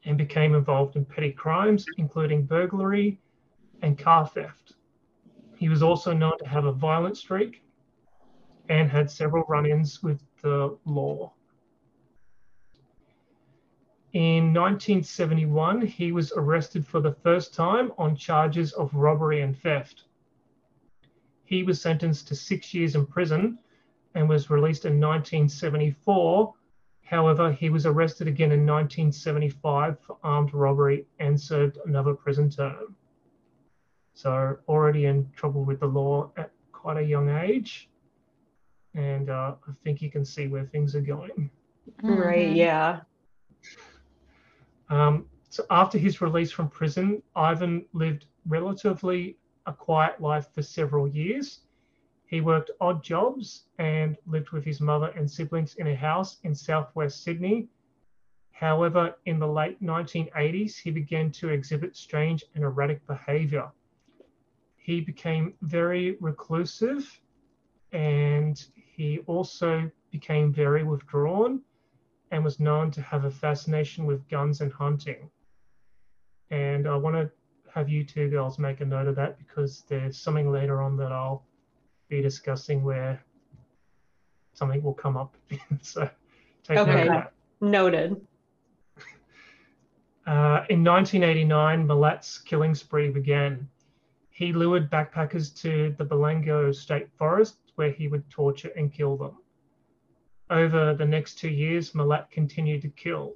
and 0.06 0.18
became 0.18 0.56
involved 0.56 0.96
in 0.96 1.06
petty 1.06 1.32
crimes, 1.32 1.86
including 1.98 2.46
burglary 2.46 3.20
and 3.82 3.98
car 3.98 4.28
theft. 4.28 4.74
He 5.56 5.70
was 5.70 5.82
also 5.84 6.14
known 6.14 6.38
to 6.40 6.48
have 6.48 6.66
a 6.66 6.72
violent 6.72 7.18
streak 7.18 7.64
and 8.70 8.90
had 8.90 9.10
several 9.10 9.44
run 9.48 9.66
ins 9.66 10.02
with 10.02 10.22
the 10.42 10.78
law. 10.86 11.34
In 14.14 14.54
1971, 14.54 15.82
he 15.82 16.14
was 16.14 16.32
arrested 16.38 16.88
for 16.88 17.02
the 17.02 17.12
first 17.12 17.54
time 17.54 17.92
on 17.98 18.16
charges 18.16 18.72
of 18.74 18.94
robbery 18.96 19.42
and 19.42 19.58
theft. 19.58 20.05
He 21.46 21.64
was 21.64 21.80
sentenced 21.82 22.28
to 22.28 22.36
six 22.36 22.74
years 22.74 22.96
in 22.96 23.06
prison 23.06 23.60
and 24.16 24.28
was 24.28 24.50
released 24.50 24.86
in 24.86 25.00
1974. 25.00 26.54
However, 27.04 27.52
he 27.52 27.70
was 27.70 27.86
arrested 27.86 28.28
again 28.28 28.52
in 28.52 28.66
1975 28.66 30.00
for 30.00 30.18
armed 30.24 30.54
robbery 30.54 31.06
and 31.20 31.40
served 31.40 31.78
another 31.86 32.14
prison 32.14 32.50
term. 32.50 32.96
So, 34.16 34.58
already 34.68 35.06
in 35.06 35.30
trouble 35.36 35.64
with 35.64 35.82
the 35.82 35.88
law 35.88 36.32
at 36.38 36.52
quite 36.72 36.98
a 36.98 37.04
young 37.04 37.30
age. 37.30 37.90
And 38.96 39.30
uh, 39.30 39.56
I 39.68 39.72
think 39.84 40.02
you 40.02 40.10
can 40.10 40.24
see 40.26 40.48
where 40.48 40.66
things 40.66 40.96
are 40.96 41.02
going. 41.02 41.52
Right. 42.02 42.48
Mhm. 42.48 42.56
Yeah. 42.56 43.02
Um, 44.90 45.26
so 45.50 45.66
after 45.70 45.98
his 45.98 46.22
release 46.22 46.52
from 46.52 46.70
prison, 46.70 47.22
Ivan 47.36 47.86
lived 47.94 48.26
relatively 48.48 49.38
a 49.66 49.74
quiet 49.74 50.22
life 50.22 50.48
for 50.54 50.62
several 50.62 51.08
years. 51.08 51.62
He 52.28 52.42
worked 52.42 52.72
odd 52.82 53.04
jobs 53.04 53.66
and 53.78 54.18
lived 54.26 54.52
with 54.52 54.64
his 54.64 54.82
mother 54.82 55.08
and 55.16 55.30
siblings 55.30 55.76
in 55.76 55.88
a 55.88 55.96
house 55.96 56.40
in 56.44 56.56
southwest 56.56 57.24
Sydney. 57.24 57.68
However, 58.52 59.16
in 59.26 59.40
the 59.40 59.48
late 59.48 59.82
1980s, 59.82 60.80
he 60.80 60.92
began 60.92 61.32
to 61.32 61.50
exhibit 61.50 61.96
strange 61.96 62.44
and 62.56 62.64
erratic 62.64 63.06
behavior. 63.06 63.70
He 64.78 65.02
became 65.02 65.54
very 65.62 66.18
reclusive 66.20 67.22
and 67.92 68.66
he 68.76 69.20
also 69.28 69.90
became 70.12 70.54
very 70.54 70.84
withdrawn 70.84 71.62
and 72.32 72.44
was 72.44 72.60
known 72.60 72.92
to 72.92 73.02
have 73.02 73.26
a 73.26 73.32
fascination 73.32 74.06
with 74.06 74.28
guns 74.30 74.62
and 74.62 74.72
hunting. 74.72 75.30
And 76.50 76.88
I 76.88 76.96
want 76.96 77.16
to 77.16 77.32
have 77.76 77.90
you 77.90 78.06
two 78.06 78.30
girls 78.30 78.58
make 78.58 78.80
a 78.80 78.86
note 78.86 79.06
of 79.06 79.16
that 79.16 79.38
because 79.38 79.84
there's 79.90 80.18
something 80.18 80.50
later 80.50 80.82
on 80.82 80.96
that 80.96 81.12
I'll 81.12 81.44
be 82.08 82.22
discussing 82.22 82.82
where 82.84 83.22
something 84.54 84.82
will 84.82 84.94
come 84.94 85.18
up. 85.18 85.36
so 85.82 86.10
take 86.64 86.78
note 86.78 86.88
Okay. 86.88 87.02
of 87.02 87.08
that. 87.10 87.34
Noted. 87.60 88.12
Uh, 90.26 90.64
in 90.70 90.84
1989, 90.84 91.86
Milat's 91.86 92.38
killing 92.38 92.74
spree 92.74 93.10
began. 93.10 93.68
He 94.30 94.54
lured 94.54 94.90
backpackers 94.90 95.54
to 95.62 95.94
the 95.98 96.06
Belanglo 96.06 96.74
State 96.74 97.10
Forest 97.18 97.58
where 97.76 97.92
he 97.92 98.08
would 98.08 98.28
torture 98.30 98.72
and 98.78 98.92
kill 98.92 99.18
them. 99.18 99.38
Over 100.50 100.94
the 100.94 101.06
next 101.06 101.38
two 101.38 101.50
years, 101.50 101.92
Milat 101.92 102.32
continued 102.32 102.82
to 102.84 102.90
kill. 102.90 103.36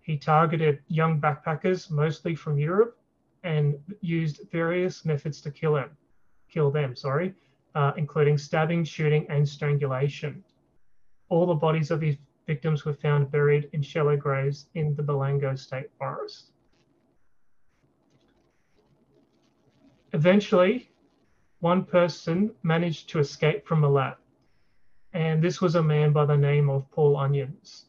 He 0.00 0.16
targeted 0.16 0.80
young 0.88 1.20
backpackers, 1.20 1.90
mostly 1.90 2.34
from 2.34 2.58
Europe, 2.58 2.98
and 3.44 3.78
used 4.00 4.40
various 4.50 5.04
methods 5.04 5.40
to 5.42 5.50
kill 5.50 5.76
him, 5.76 5.90
kill 6.50 6.70
them, 6.70 6.96
sorry, 6.96 7.34
uh, 7.74 7.92
including 7.96 8.38
stabbing, 8.38 8.84
shooting, 8.84 9.26
and 9.28 9.48
strangulation. 9.48 10.42
All 11.28 11.46
the 11.46 11.54
bodies 11.54 11.90
of 11.90 12.00
his 12.00 12.16
victims 12.46 12.84
were 12.84 12.94
found 12.94 13.30
buried 13.30 13.68
in 13.72 13.82
shallow 13.82 14.16
graves 14.16 14.66
in 14.74 14.94
the 14.94 15.02
Belanglo 15.02 15.58
State 15.58 15.90
Forest. 15.98 16.52
Eventually, 20.12 20.90
one 21.60 21.84
person 21.84 22.50
managed 22.62 23.10
to 23.10 23.18
escape 23.18 23.66
from 23.66 23.82
Milat, 23.82 24.16
and 25.12 25.42
this 25.42 25.60
was 25.60 25.74
a 25.74 25.82
man 25.82 26.12
by 26.12 26.24
the 26.24 26.36
name 26.36 26.70
of 26.70 26.90
Paul 26.90 27.16
Onions. 27.16 27.87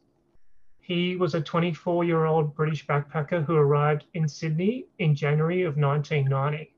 He 0.90 1.16
was 1.16 1.36
a 1.36 1.42
24 1.42 2.04
year 2.04 2.26
old 2.26 2.56
British 2.56 2.88
backpacker 2.88 3.46
who 3.46 3.56
arrived 3.56 4.06
in 4.16 4.28
Sydney 4.28 4.88
in 4.98 5.14
January 5.14 5.62
of 5.62 5.78
1990. 5.78 6.74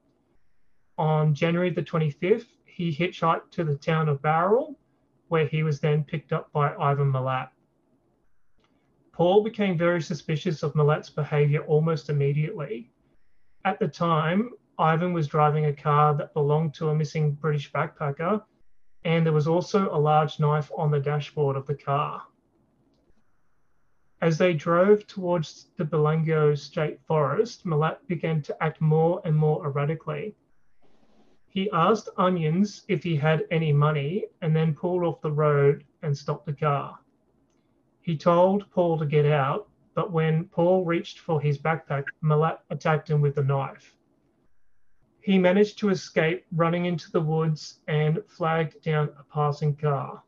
On 0.97 1.33
January 1.33 1.69
the 1.69 1.81
25th, 1.81 2.47
he 2.65 2.93
hitchhiked 2.93 3.51
to 3.51 3.63
the 3.63 3.77
town 3.77 4.09
of 4.09 4.21
Bowral, 4.21 4.77
where 5.29 5.45
he 5.45 5.63
was 5.63 5.79
then 5.79 6.03
picked 6.03 6.33
up 6.33 6.51
by 6.51 6.75
Ivan 6.75 7.09
Milat. 7.09 7.51
Paul 9.13 9.45
became 9.45 9.77
very 9.77 10.01
suspicious 10.01 10.61
of 10.61 10.73
Milat's 10.73 11.09
behavior 11.09 11.63
almost 11.63 12.09
immediately. 12.09 12.91
At 13.63 13.79
the 13.79 13.87
time, 13.87 14.49
Ivan 14.77 15.13
was 15.13 15.29
driving 15.29 15.67
a 15.67 15.73
car 15.73 16.13
that 16.15 16.33
belonged 16.33 16.73
to 16.73 16.89
a 16.89 16.95
missing 16.95 17.31
British 17.31 17.71
backpacker, 17.71 18.43
and 19.05 19.25
there 19.25 19.31
was 19.31 19.47
also 19.47 19.89
a 19.89 19.97
large 19.97 20.37
knife 20.37 20.69
on 20.77 20.91
the 20.91 20.99
dashboard 20.99 21.55
of 21.55 21.65
the 21.65 21.75
car. 21.75 22.23
As 24.21 24.37
they 24.37 24.53
drove 24.53 25.07
towards 25.07 25.71
the 25.77 25.83
Belanglo 25.83 26.55
State 26.55 26.99
Forest, 27.07 27.65
Milat 27.65 28.07
began 28.07 28.43
to 28.43 28.63
act 28.63 28.79
more 28.79 29.19
and 29.25 29.35
more 29.35 29.65
erratically. 29.65 30.35
He 31.47 31.71
asked 31.71 32.07
Onions 32.17 32.85
if 32.87 33.03
he 33.03 33.15
had 33.15 33.45
any 33.49 33.73
money 33.73 34.27
and 34.41 34.55
then 34.55 34.75
pulled 34.75 35.03
off 35.03 35.21
the 35.21 35.31
road 35.31 35.83
and 36.03 36.15
stopped 36.15 36.45
the 36.45 36.53
car. 36.53 36.99
He 38.01 38.15
told 38.15 38.69
Paul 38.69 38.99
to 38.99 39.07
get 39.07 39.25
out, 39.25 39.67
but 39.95 40.11
when 40.11 40.45
Paul 40.45 40.85
reached 40.85 41.19
for 41.19 41.41
his 41.41 41.57
backpack, 41.57 42.05
Milat 42.23 42.59
attacked 42.69 43.09
him 43.09 43.21
with 43.21 43.37
a 43.39 43.43
knife. 43.43 43.97
he 45.21 45.37
managed 45.37 45.77
to 45.79 45.89
escape 45.89 46.45
running 46.51 46.85
into 46.85 47.11
the 47.11 47.21
woods 47.21 47.79
and 47.87 48.23
flagged 48.27 48.81
down 48.83 49.09
a 49.19 49.23
passing 49.33 49.75
car. 49.75 50.23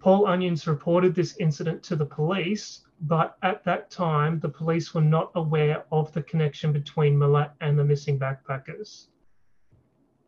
Paul 0.00 0.26
Onions 0.26 0.66
reported 0.66 1.14
this 1.14 1.36
incident 1.36 1.82
to 1.82 1.94
the 1.94 2.06
police, 2.06 2.86
but 3.02 3.36
at 3.42 3.62
that 3.64 3.90
time, 3.90 4.40
the 4.40 4.48
police 4.48 4.94
were 4.94 5.02
not 5.02 5.30
aware 5.34 5.84
of 5.92 6.10
the 6.14 6.22
connection 6.22 6.72
between 6.72 7.18
Milat 7.18 7.52
and 7.60 7.78
the 7.78 7.84
missing 7.84 8.18
backpackers. 8.18 9.08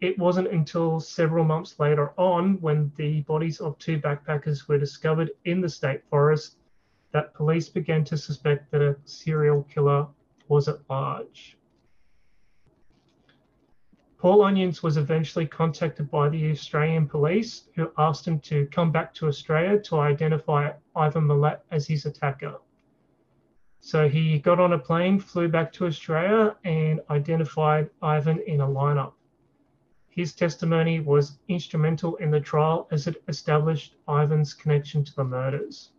It 0.02 0.18
wasn't 0.18 0.48
until 0.48 1.00
several 1.00 1.46
months 1.46 1.80
later 1.80 2.12
on, 2.20 2.60
when 2.60 2.92
the 2.96 3.22
bodies 3.22 3.62
of 3.62 3.78
two 3.78 3.98
backpackers 3.98 4.68
were 4.68 4.76
discovered 4.76 5.30
in 5.46 5.62
the 5.62 5.70
state 5.70 6.04
forest, 6.10 6.58
that 7.12 7.32
police 7.32 7.70
began 7.70 8.04
to 8.04 8.18
suspect 8.18 8.70
that 8.72 8.82
a 8.82 8.96
serial 9.06 9.62
killer 9.62 10.06
was 10.48 10.68
at 10.68 10.80
large. 10.90 11.56
Paul 14.22 14.42
Onions 14.42 14.84
was 14.84 14.98
eventually 14.98 15.48
contacted 15.48 16.08
by 16.08 16.28
the 16.28 16.52
Australian 16.52 17.08
police, 17.08 17.64
who 17.74 17.90
asked 17.98 18.24
him 18.24 18.38
to 18.42 18.66
come 18.66 18.92
back 18.92 19.12
to 19.14 19.26
Australia 19.26 19.80
to 19.80 19.98
identify 19.98 20.70
Ivan 20.94 21.24
Milat 21.24 21.62
as 21.72 21.88
his 21.88 22.06
attacker. 22.06 22.60
So 23.80 24.08
he 24.08 24.38
got 24.38 24.60
on 24.60 24.74
a 24.74 24.78
plane, 24.78 25.18
flew 25.18 25.48
back 25.48 25.72
to 25.72 25.86
Australia, 25.86 26.54
and 26.62 27.00
identified 27.10 27.90
Ivan 28.00 28.38
in 28.46 28.60
a 28.60 28.64
lineup. 28.64 29.14
His 30.08 30.36
testimony 30.36 31.00
was 31.00 31.40
instrumental 31.48 32.14
in 32.18 32.30
the 32.30 32.38
trial 32.38 32.86
as 32.92 33.08
it 33.08 33.24
established 33.26 33.96
Ivan's 34.08 34.54
connection 34.54 35.02
to 35.02 35.16
the 35.16 35.24
murders. 35.24 35.90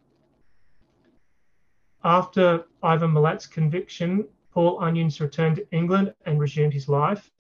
After 2.05 2.67
Ivan 2.81 3.11
Milat's 3.11 3.47
conviction, 3.47 4.29
Paul 4.53 4.81
Onions 4.81 5.19
returned 5.19 5.57
to 5.57 5.67
England 5.75 6.15
and 6.25 6.39
resumed 6.39 6.71
his 6.71 6.87
life. 6.87 7.32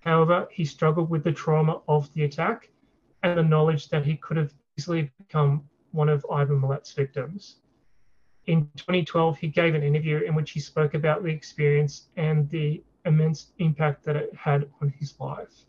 However, 0.00 0.48
he 0.50 0.64
struggled 0.64 1.10
with 1.10 1.24
the 1.24 1.32
trauma 1.32 1.82
of 1.86 2.12
the 2.14 2.24
attack 2.24 2.70
and 3.22 3.38
the 3.38 3.42
knowledge 3.42 3.88
that 3.90 4.04
he 4.04 4.16
could 4.16 4.36
have 4.38 4.54
easily 4.78 5.10
become 5.18 5.68
one 5.92 6.08
of 6.08 6.24
Ivan 6.32 6.60
Milat's 6.60 6.92
victims. 6.92 7.56
In 8.46 8.70
2012, 8.76 9.38
he 9.38 9.48
gave 9.48 9.74
an 9.74 9.82
interview 9.82 10.18
in 10.18 10.34
which 10.34 10.52
he 10.52 10.60
spoke 10.60 10.94
about 10.94 11.22
the 11.22 11.28
experience 11.28 12.08
and 12.16 12.48
the 12.48 12.82
immense 13.04 13.52
impact 13.58 14.04
that 14.04 14.16
it 14.16 14.34
had 14.34 14.70
on 14.80 14.88
his 14.88 15.18
life. 15.20 15.66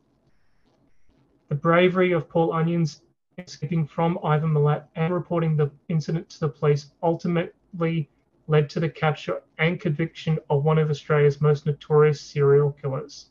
The 1.50 1.56
bravery 1.56 2.14
of 2.14 2.30
Paul 2.30 2.54
Onions 2.54 3.02
escaping 3.38 3.86
from 3.86 4.18
Ivan 4.24 4.54
Milat 4.54 4.88
and 4.96 5.14
reporting 5.14 5.58
the 5.58 5.72
incident 5.90 6.30
to 6.30 6.40
the 6.40 6.50
police 6.50 6.92
ultimately 7.04 8.10
led 8.48 8.70
to 8.70 8.80
the 8.80 8.90
capture 8.90 9.42
and 9.58 9.80
conviction 9.80 10.40
of 10.50 10.64
one 10.64 10.78
of 10.78 10.90
Australia's 10.90 11.42
most 11.42 11.66
notorious 11.66 12.22
serial 12.22 12.72
killers. 12.72 13.31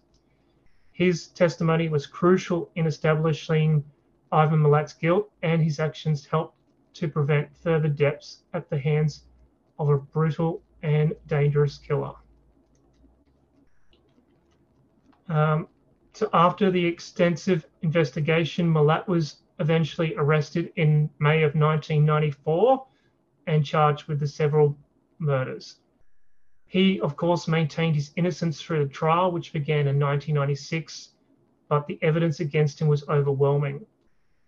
His 1.01 1.29
testimony 1.29 1.89
was 1.89 2.07
crucial 2.07 2.71
in 2.75 2.87
establishing 2.87 3.83
Ivan 4.31 4.61
Milat's 4.61 4.93
guilt, 4.93 5.31
and 5.41 5.63
his 5.63 5.81
actions 5.81 6.27
helped 6.27 6.59
to 6.93 7.09
prevent 7.09 7.57
further 7.57 7.89
deaths 7.89 8.43
at 8.53 8.69
the 8.69 8.79
hands 8.79 9.25
of 9.79 9.89
a 9.89 9.97
brutal 9.97 10.61
and 10.83 11.15
dangerous 11.27 11.79
killer. 11.79 12.13
Um, 15.31 15.69
so 16.13 16.29
after 16.35 16.71
the 16.71 16.85
extensive 16.85 17.67
investigation, 17.81 18.71
Milat 18.71 19.09
was 19.09 19.39
eventually 19.59 20.15
arrested 20.17 20.71
in 20.77 21.09
May 21.19 21.45
of 21.45 21.55
1994 21.55 22.87
and 23.47 23.65
charged 23.65 24.07
with 24.07 24.21
the 24.21 24.29
several 24.29 24.77
murders. 25.19 25.77
He, 26.71 27.01
of 27.01 27.17
course, 27.17 27.49
maintained 27.49 27.97
his 27.97 28.13
innocence 28.15 28.63
through 28.63 28.85
the 28.85 28.93
trial, 28.93 29.33
which 29.33 29.53
began 29.53 29.89
in 29.89 29.99
1996, 29.99 31.17
but 31.67 31.85
the 31.89 31.99
evidence 32.01 32.39
against 32.39 32.81
him 32.81 32.87
was 32.87 33.09
overwhelming. 33.09 33.85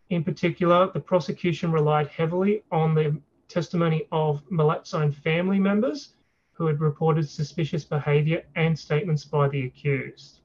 In 0.09 0.23
particular, 0.23 0.89
the 0.93 1.01
prosecution 1.01 1.73
relied 1.73 2.07
heavily 2.07 2.63
on 2.71 2.95
the 2.95 3.21
testimony 3.49 4.07
of 4.13 4.49
Milat's 4.53 4.95
own 4.95 5.11
family 5.11 5.59
members 5.59 6.15
who 6.53 6.67
had 6.67 6.81
reported 6.81 7.29
suspicious 7.29 7.85
behaviour 7.85 8.45
and 8.55 8.79
statements 8.79 9.25
by 9.25 9.49
the 9.49 9.67
accused, 9.67 10.43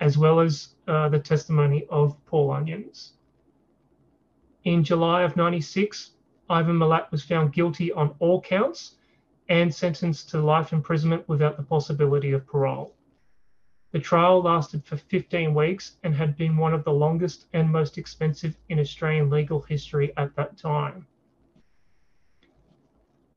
as 0.00 0.16
well 0.16 0.40
as 0.40 0.76
uh, 0.88 1.06
the 1.10 1.18
testimony 1.18 1.84
of 1.90 2.16
Paul 2.24 2.50
Onions. 2.50 3.12
In 4.64 4.82
July 4.82 5.20
of 5.20 5.36
96, 5.36 6.12
Ivan 6.48 6.78
Milat 6.78 7.10
was 7.10 7.22
found 7.22 7.52
guilty 7.52 7.92
on 7.92 8.14
all 8.18 8.40
counts 8.40 8.96
and 9.52 9.74
sentenced 9.74 10.30
to 10.30 10.40
life 10.40 10.72
imprisonment 10.72 11.28
without 11.28 11.58
the 11.58 11.62
possibility 11.62 12.32
of 12.32 12.46
parole. 12.46 12.96
The 13.90 14.00
trial 14.00 14.40
lasted 14.40 14.82
for 14.82 14.96
15 14.96 15.52
weeks 15.52 15.98
and 16.02 16.14
had 16.14 16.38
been 16.38 16.56
one 16.56 16.72
of 16.72 16.84
the 16.84 16.92
longest 16.94 17.48
and 17.52 17.70
most 17.70 17.98
expensive 17.98 18.56
in 18.70 18.80
Australian 18.80 19.28
legal 19.28 19.60
history 19.60 20.10
at 20.16 20.34
that 20.36 20.56
time. 20.56 21.06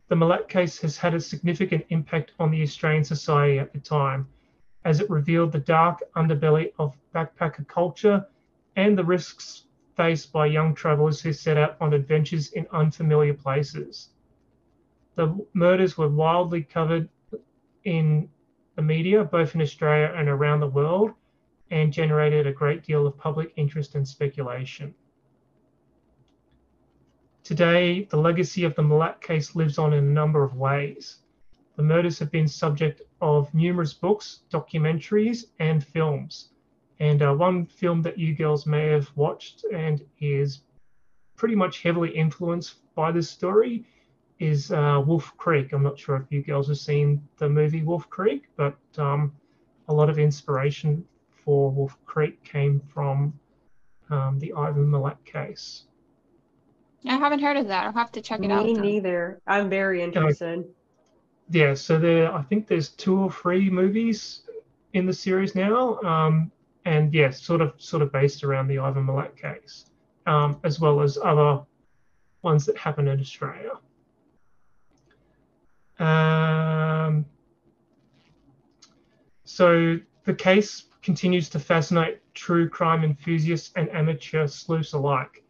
The 0.08 0.15
Milat 0.15 0.47
case 0.47 0.80
has 0.80 0.95
had 0.95 1.13
a 1.13 1.19
significant 1.19 1.86
impact 1.89 2.32
on 2.39 2.49
the 2.49 2.62
Australian 2.62 3.04
society 3.04 3.60
at 3.60 3.73
the 3.73 3.80
time, 3.80 4.25
as 4.86 5.01
it 5.01 5.10
revealed 5.10 5.51
the 5.51 5.60
dark 5.60 6.01
underbelly 6.15 6.71
of 6.80 6.95
backpacker 7.13 7.67
culture 7.67 8.25
and 8.78 8.97
the 8.97 9.04
risks 9.04 9.65
faced 9.97 10.32
by 10.32 10.45
young 10.45 10.75
travellers 10.75 11.19
who 11.19 11.34
set 11.34 11.58
out 11.58 11.75
on 11.82 11.91
adventures 11.91 12.54
in 12.54 12.65
unfamiliar 12.71 13.34
places. 13.34 14.12
The 15.15 15.45
murders 15.54 15.97
were 15.97 16.10
widely 16.10 16.63
covered 16.63 17.10
in 17.86 18.30
the 18.75 18.82
media, 18.82 19.23
both 19.23 19.56
in 19.56 19.62
Australia 19.62 20.13
and 20.15 20.28
around 20.28 20.60
the 20.60 20.67
world, 20.67 21.12
and 21.71 21.93
generated 21.93 22.45
a 22.45 22.51
great 22.51 22.84
deal 22.84 23.08
of 23.08 23.17
public 23.17 23.54
interest 23.56 23.95
and 23.95 24.08
speculation. 24.08 24.93
Today, 27.43 28.06
the 28.06 28.17
legacy 28.17 28.65
of 28.65 28.75
the 28.75 28.82
Milat 28.82 29.21
case 29.21 29.56
lives 29.56 29.78
on 29.78 29.93
in 29.93 30.04
a 30.04 30.08
number 30.08 30.43
of 30.43 30.56
ways. 30.56 31.19
The 31.75 31.84
murders 31.84 32.19
have 32.19 32.32
been 32.32 32.47
subject 32.47 33.01
of 33.21 33.54
numerous 33.54 33.93
books, 33.93 34.41
documentaries, 34.51 35.45
and 35.60 35.84
films. 35.84 36.49
And 36.99 37.21
uh, 37.21 37.34
one 37.34 37.65
film 37.65 38.01
that 38.01 38.17
you 38.17 38.34
girls 38.34 38.65
may 38.65 38.88
have 38.88 39.10
watched 39.15 39.65
and 39.73 40.06
is 40.19 40.62
pretty 41.36 41.56
much 41.56 41.84
heavily 41.84 42.12
influenced 42.12 42.78
by 42.95 43.12
this 43.12 43.30
story 43.30 43.86
is 44.39 44.71
uh, 44.71 45.02
Wolf 45.06 45.36
Creek. 45.38 45.71
I'm 45.74 45.84
not 45.84 45.98
sure 45.98 46.15
if 46.17 46.24
you 46.30 46.41
girls 46.41 46.67
have 46.67 46.78
seen 46.78 47.21
the 47.38 47.48
movie 47.48 47.84
Wolf 47.84 48.10
Creek, 48.10 48.43
but 48.58 48.78
um, 48.98 49.34
a 49.88 49.93
lot 49.93 50.10
of 50.10 50.19
inspiration 50.19 51.06
for 51.43 51.71
Wolf 51.71 51.98
Creek 52.06 52.43
came 52.43 52.82
from 52.93 53.38
um, 54.10 54.39
the 54.39 54.54
Ivan 54.54 54.88
Milat 54.88 55.24
case. 55.26 55.84
I 57.08 57.17
haven't 57.17 57.39
heard 57.39 57.58
of 57.58 57.67
that. 57.67 57.86
I'll 57.86 57.93
have 57.93 58.12
to 58.13 58.21
check 58.21 58.39
it 58.39 58.48
Me 58.48 58.52
out. 58.52 58.65
Me 58.65 58.74
then. 58.74 58.84
neither. 58.84 59.41
I'm 59.45 59.69
very 59.69 60.02
interested. 60.02 60.65
Yeah, 61.52 61.76
so 61.76 62.00
there, 62.00 62.34
I 62.34 62.41
think 62.41 62.67
there's 62.67 62.89
two 62.89 63.19
or 63.19 63.32
three 63.32 63.69
movies 63.69 64.41
in 64.93 65.06
the 65.06 65.13
series 65.13 65.54
now, 65.54 66.00
um, 66.02 66.52
and 66.86 67.13
yeah, 67.13 67.30
sort 67.30 67.62
of 67.62 67.74
sort 67.78 68.02
of 68.02 68.12
based 68.12 68.43
around 68.43 68.67
the 68.67 68.80
Ivan 68.80 69.06
Milat 69.06 69.36
case, 69.38 69.86
um, 70.26 70.60
as 70.63 70.80
well 70.80 71.02
as 71.02 71.19
other 71.24 71.62
ones 72.41 72.65
that 72.65 72.78
happen 72.78 73.08
in 73.08 73.19
Australia. 73.19 73.74
Um, 75.99 77.25
so 79.43 79.99
the 80.23 80.34
case 80.34 80.84
continues 81.01 81.49
to 81.49 81.60
fascinate 81.60 82.19
true 82.34 82.67
crime 82.67 83.03
enthusiasts 83.03 83.71
and 83.75 83.89
amateur 83.91 84.47
sleuths 84.47 84.93
alike. 84.93 85.43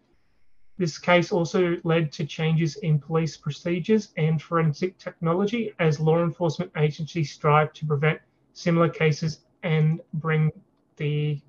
This 0.77 0.97
case 0.97 1.31
also 1.31 1.77
led 1.86 2.12
to 2.13 2.25
changes 2.25 2.75
in 2.77 2.99
police 2.99 3.38
procedures 3.38 4.12
and 4.17 4.41
forensic 4.41 4.97
technology 4.97 5.73
as 5.79 5.99
law 5.99 6.21
enforcement 6.21 6.71
agencies 6.77 7.31
strive 7.31 7.71
to 7.73 7.86
prevent 7.86 8.19
similar 8.53 8.89
cases 8.89 9.45
and 9.63 10.01
bring 10.15 10.51
the 10.97 11.41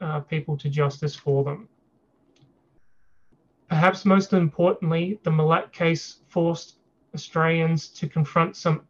uh, 0.00 0.20
people 0.20 0.58
to 0.58 0.68
justice 0.68 1.14
for 1.14 1.42
them. 1.42 1.68
Perhaps 3.68 4.04
most 4.04 4.34
importantly, 4.34 5.18
the 5.22 5.30
Milat 5.30 5.72
case 5.72 6.18
forced 6.28 6.76
Australians 7.14 7.88
to 7.88 8.08
confront 8.08 8.56
some 8.56 8.82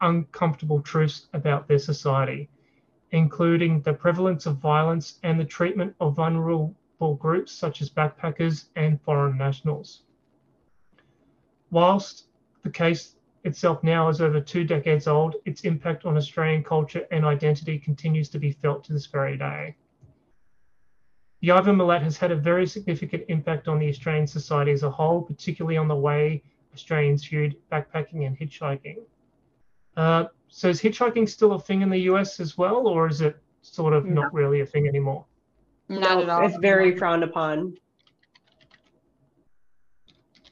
uncomfortable 0.00 0.80
truths 0.80 1.26
about 1.32 1.68
their 1.68 1.78
society, 1.78 2.48
including 3.10 3.80
the 3.82 3.92
prevalence 3.92 4.46
of 4.46 4.56
violence 4.56 5.18
and 5.22 5.38
the 5.38 5.44
treatment 5.44 5.94
of 6.00 6.16
vulnerable 6.16 6.74
groups 7.18 7.52
such 7.52 7.82
as 7.82 7.90
backpackers 7.90 8.66
and 8.76 9.00
foreign 9.02 9.36
nationals. 9.36 10.02
Whilst 11.70 12.28
the 12.62 12.70
case 12.70 13.16
itself 13.44 13.82
now 13.82 14.08
is 14.08 14.20
over 14.20 14.40
two 14.40 14.64
decades 14.64 15.06
old, 15.06 15.36
its 15.44 15.62
impact 15.62 16.04
on 16.06 16.16
Australian 16.16 16.64
culture 16.64 17.06
and 17.10 17.24
identity 17.24 17.78
continues 17.78 18.28
to 18.30 18.38
be 18.38 18.52
felt 18.52 18.84
to 18.84 18.92
this 18.92 19.06
very 19.06 19.36
day. 19.36 19.76
The 21.40 21.52
Ivan 21.52 21.76
Milat 21.76 22.02
has 22.02 22.16
had 22.16 22.32
a 22.32 22.36
very 22.36 22.66
significant 22.66 23.24
impact 23.28 23.68
on 23.68 23.78
the 23.78 23.88
Australian 23.88 24.26
society 24.26 24.72
as 24.72 24.82
a 24.82 24.90
whole, 24.90 25.22
particularly 25.22 25.76
on 25.76 25.86
the 25.86 25.96
way 25.96 26.42
Australians 26.78 27.26
viewed 27.26 27.56
backpacking 27.72 28.24
and 28.26 28.38
hitchhiking. 28.38 28.98
Uh, 29.96 30.26
so 30.46 30.68
is 30.68 30.80
hitchhiking 30.80 31.28
still 31.28 31.52
a 31.54 31.58
thing 31.60 31.82
in 31.82 31.90
the 31.90 32.02
US 32.12 32.38
as 32.38 32.56
well, 32.56 32.86
or 32.86 33.08
is 33.08 33.20
it 33.20 33.36
sort 33.62 33.92
of 33.94 34.04
No. 34.04 34.22
not 34.22 34.32
really 34.32 34.60
a 34.60 34.66
thing 34.66 34.86
anymore? 34.86 35.24
Not 35.88 36.02
No, 36.18 36.22
at 36.22 36.28
all. 36.28 36.46
It's 36.46 36.56
very 36.58 36.96
frowned 36.96 37.24
upon. 37.24 37.76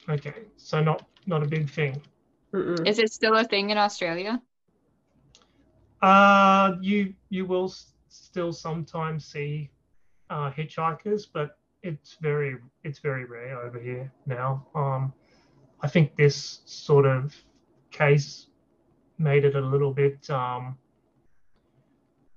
Okay, 0.08 0.34
so 0.56 0.80
not 0.82 1.06
not 1.26 1.42
a 1.44 1.46
big 1.46 1.70
thing. 1.70 2.02
Mm-mm. 2.52 2.86
Is 2.86 2.98
it 2.98 3.12
still 3.12 3.36
a 3.36 3.44
thing 3.44 3.70
in 3.70 3.78
Australia? 3.78 4.42
Uh, 6.02 6.74
you 6.80 7.14
you 7.28 7.46
will 7.46 7.66
s- 7.66 7.94
still 8.08 8.52
sometimes 8.52 9.24
see 9.26 9.70
uh, 10.30 10.50
hitchhikers, 10.50 11.22
but 11.32 11.58
it's 11.82 12.16
very 12.20 12.56
it's 12.82 12.98
very 12.98 13.24
rare 13.24 13.60
over 13.66 13.78
here 13.78 14.12
now. 14.26 14.66
Um, 14.74 15.12
I 15.80 15.88
think 15.88 16.16
this 16.16 16.60
sort 16.64 17.06
of 17.06 17.34
case 17.90 18.46
made 19.18 19.44
it 19.44 19.54
a 19.54 19.60
little 19.60 19.92
bit 19.92 20.28
um, 20.30 20.76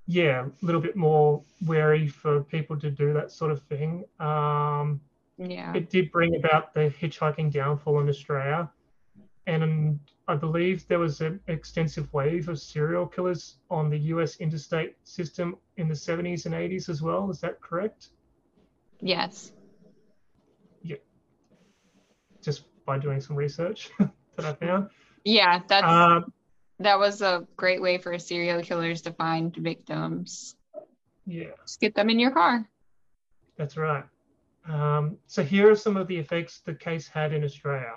yeah, 0.09 0.45
a 0.45 0.65
little 0.65 0.81
bit 0.81 0.95
more 0.95 1.43
wary 1.67 2.07
for 2.07 2.43
people 2.43 2.79
to 2.79 2.89
do 2.89 3.13
that 3.13 3.31
sort 3.31 3.51
of 3.51 3.61
thing. 3.63 4.03
Um, 4.19 4.99
Yeah. 5.37 5.71
it 5.75 5.91
did 5.91 6.11
bring 6.11 6.35
about 6.35 6.73
the 6.73 6.89
hitchhiking 6.89 7.51
downfall 7.51 7.99
in 7.99 8.09
Australia. 8.09 8.71
And 9.45 9.99
I 10.27 10.35
believe 10.35 10.87
there 10.87 10.97
was 10.97 11.21
an 11.21 11.39
extensive 11.47 12.11
wave 12.11 12.49
of 12.49 12.59
serial 12.59 13.05
killers 13.05 13.57
on 13.69 13.91
the 13.91 13.99
US 14.13 14.37
interstate 14.37 14.95
system 15.03 15.57
in 15.77 15.87
the 15.87 15.93
70s 15.93 16.47
and 16.47 16.55
80s 16.55 16.89
as 16.89 17.03
well. 17.03 17.29
Is 17.29 17.39
that 17.41 17.61
correct? 17.61 18.09
Yes. 19.01 19.51
Just 22.41 22.63
by 22.89 22.97
doing 22.97 23.21
some 23.21 23.35
research 23.35 23.91
that 24.35 24.45
I 24.45 24.53
found. 24.53 24.89
Yeah, 25.23 25.61
that's 25.67 25.85
Uh, 25.85 26.21
that 26.79 26.97
was 26.97 27.21
a 27.21 27.45
great 27.55 27.81
way 27.85 27.99
for 27.99 28.17
serial 28.17 28.63
killers 28.63 29.01
to 29.03 29.11
find 29.13 29.55
victims. 29.55 30.55
yeah, 31.27 31.51
Just 31.61 31.79
get 31.79 31.93
them 31.93 32.09
in 32.09 32.17
your 32.17 32.31
car. 32.31 32.67
that's 33.57 33.77
right. 33.77 34.05
Um, 34.67 35.17
so 35.27 35.43
here 35.43 35.69
are 35.69 35.75
some 35.75 35.97
of 35.97 36.07
the 36.07 36.17
effects 36.17 36.61
the 36.65 36.73
case 36.73 37.07
had 37.07 37.31
in 37.31 37.43
Australia. 37.43 37.93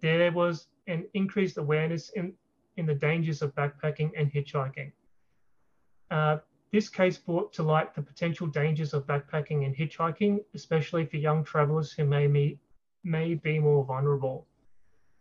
There 0.00 0.30
was 0.30 0.68
an 0.86 1.00
increased 1.14 1.56
awareness 1.58 2.10
in, 2.10 2.32
in 2.76 2.86
the 2.86 2.94
dangers 2.94 3.42
of 3.42 3.54
backpacking 3.56 4.10
and 4.16 4.30
hitchhiking. 4.32 4.92
Uh, 6.10 6.36
this 6.70 6.88
case 6.88 7.16
brought 7.18 7.52
to 7.54 7.62
light 7.62 7.94
the 7.94 8.02
potential 8.02 8.46
dangers 8.46 8.94
of 8.94 9.06
backpacking 9.06 9.64
and 9.66 9.74
hitchhiking, 9.74 10.44
especially 10.54 11.06
for 11.06 11.16
young 11.16 11.42
travelers 11.44 11.90
who 11.92 12.04
may, 12.04 12.26
be 12.28 12.58
may 13.04 13.34
be 13.34 13.58
more 13.58 13.84
vulnerable. 13.84 14.46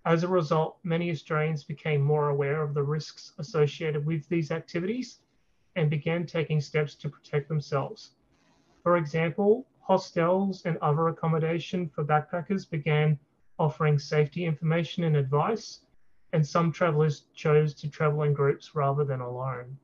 As 0.06 0.24
a 0.24 0.28
result, 0.28 0.80
many 0.84 1.12
Australians 1.12 1.64
became 1.64 2.02
more 2.02 2.30
aware 2.30 2.62
of 2.62 2.74
the 2.74 2.84
risks 2.84 3.34
associated 3.38 4.06
with 4.06 4.28
these 4.28 4.52
activities 4.52 5.20
and 5.76 5.90
began 5.90 6.26
taking 6.26 6.60
steps 6.60 6.96
to 6.96 7.10
protect 7.10 7.48
themselves. 7.48 8.12
For 8.84 8.98
example, 8.98 9.66
hostels 9.80 10.66
and 10.66 10.78
other 10.78 11.08
accommodation 11.08 11.88
for 11.90 12.04
backpackers 12.04 12.70
began 12.70 13.18
offering 13.60 13.98
safety 13.98 14.46
information 14.46 15.04
and 15.06 15.16
advice, 15.16 15.82
and 16.34 16.46
some 16.46 16.72
travelers 16.72 17.28
chose 17.34 17.74
to 17.76 17.90
travel 17.90 18.24
in 18.24 18.34
groups 18.34 18.76
rather 18.76 19.04
than 19.04 19.22
alone. 19.22 19.78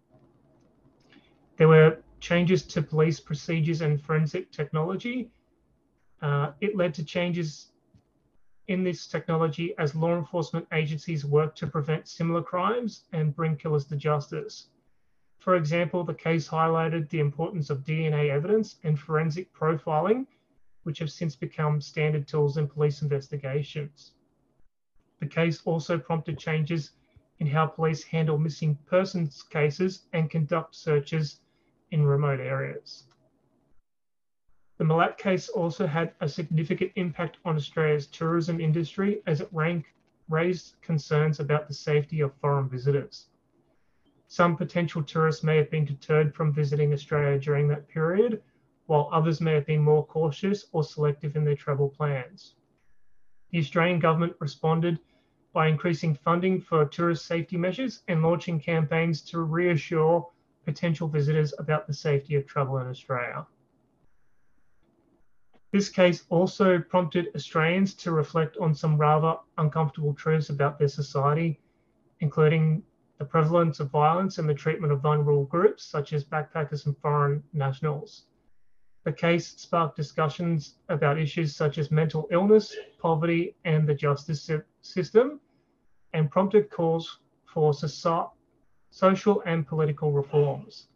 There 1.57 1.67
were 1.67 1.97
changes 2.19 2.63
to 2.67 2.81
police 2.81 3.19
procedures 3.19 3.81
and 3.81 4.01
forensic 4.01 4.51
technology. 4.51 5.29
Uh, 6.21 6.51
it 6.59 6.75
led 6.75 6.93
to 6.95 7.03
changes 7.03 7.68
in 8.69 8.83
this 8.83 9.07
technology 9.07 9.73
as 9.79 9.95
law 9.95 10.15
enforcement 10.15 10.67
agencies 10.71 11.25
work 11.25 11.55
to 11.55 11.65
prevent 11.65 12.07
similar 12.07 12.43
crimes 12.43 13.05
and 13.13 13.35
bring 13.35 13.55
killers 13.55 13.85
to 13.85 13.95
justice. 13.95 14.67
For 15.39 15.55
example, 15.55 16.03
the 16.03 16.13
case 16.13 16.47
highlighted 16.47 17.09
the 17.09 17.19
importance 17.19 17.71
of 17.71 17.83
DNA 17.83 18.29
evidence 18.29 18.75
and 18.83 18.99
forensic 18.99 19.51
profiling, 19.53 20.27
which 20.83 20.99
have 20.99 21.09
since 21.11 21.35
become 21.35 21.81
standard 21.81 22.27
tools 22.27 22.57
in 22.57 22.67
police 22.67 23.01
investigations. 23.01 24.11
The 25.19 25.25
case 25.25 25.63
also 25.65 25.97
prompted 25.97 26.37
changes 26.37 26.91
in 27.39 27.47
how 27.47 27.65
police 27.65 28.03
handle 28.03 28.37
missing 28.37 28.77
persons 28.85 29.41
cases 29.41 30.05
and 30.13 30.29
conduct 30.29 30.75
searches 30.75 31.39
in 31.89 32.05
remote 32.05 32.39
areas. 32.39 33.08
The 34.79 34.85
Milat 34.85 35.17
case 35.17 35.49
also 35.49 35.85
had 35.85 36.13
a 36.21 36.29
significant 36.29 36.93
impact 36.95 37.37
on 37.43 37.57
Australia's 37.57 38.07
tourism 38.07 38.61
industry 38.61 39.21
as 39.27 39.41
it 39.41 39.49
rank, 39.51 39.93
raised 40.29 40.81
concerns 40.81 41.41
about 41.41 41.67
the 41.67 41.73
safety 41.73 42.21
of 42.21 42.33
foreign 42.35 42.69
visitors. 42.69 43.27
Some 44.27 44.55
potential 44.55 45.03
tourists 45.03 45.43
may 45.43 45.57
have 45.57 45.69
been 45.69 45.83
deterred 45.83 46.33
from 46.33 46.53
visiting 46.53 46.93
Australia 46.93 47.37
during 47.37 47.67
that 47.67 47.89
period, 47.89 48.41
while 48.85 49.09
others 49.11 49.41
may 49.41 49.53
have 49.53 49.65
been 49.65 49.81
more 49.81 50.05
cautious 50.05 50.67
or 50.71 50.85
selective 50.85 51.35
in 51.35 51.43
their 51.43 51.57
travel 51.57 51.89
plans. 51.89 52.55
The 53.49 53.59
Australian 53.59 53.99
government 53.99 54.37
responded 54.39 54.97
by 55.51 55.67
increasing 55.67 56.15
funding 56.15 56.61
for 56.61 56.85
tourist 56.85 57.25
safety 57.25 57.57
measures 57.57 58.03
and 58.07 58.23
launching 58.23 58.61
campaigns 58.61 59.23
to 59.23 59.41
reassure 59.41 60.31
potential 60.63 61.09
visitors 61.09 61.53
about 61.59 61.85
the 61.85 61.93
safety 61.93 62.35
of 62.35 62.47
travel 62.47 62.77
in 62.77 62.87
Australia. 62.87 63.45
This 65.71 65.89
case 65.89 66.25
also 66.29 66.79
prompted 66.79 67.29
Australians 67.35 67.93
to 67.95 68.11
reflect 68.11 68.57
on 68.57 68.73
some 68.73 68.97
rather 68.97 69.37
uncomfortable 69.59 70.15
truths 70.15 70.49
about 70.49 70.79
their 70.79 70.87
society, 70.87 71.59
including 72.21 72.83
the 73.19 73.25
prevalence 73.25 73.79
of 73.79 73.91
violence 73.91 74.39
and 74.39 74.49
the 74.49 74.53
treatment 74.53 74.91
of 74.91 75.01
vulnerable 75.01 75.45
groups 75.45 75.83
such 75.83 76.11
as 76.13 76.23
backpackers 76.23 76.87
and 76.87 76.97
foreign 76.97 77.43
nationals. 77.53 78.25
The 79.03 79.13
case 79.13 79.47
sparked 79.57 79.95
discussions 79.95 80.79
about 80.89 81.19
issues 81.19 81.55
such 81.55 81.77
as 81.77 81.91
mental 81.91 82.27
illness, 82.31 82.75
poverty, 82.97 83.55
and 83.63 83.87
the 83.87 83.93
justice 83.93 84.49
system, 84.81 85.39
and 86.13 86.31
prompted 86.31 86.71
calls 86.71 87.19
for 87.45 87.73
soci- 87.73 88.31
social 88.89 89.41
and 89.45 89.67
political 89.67 90.11
reforms. 90.11 90.87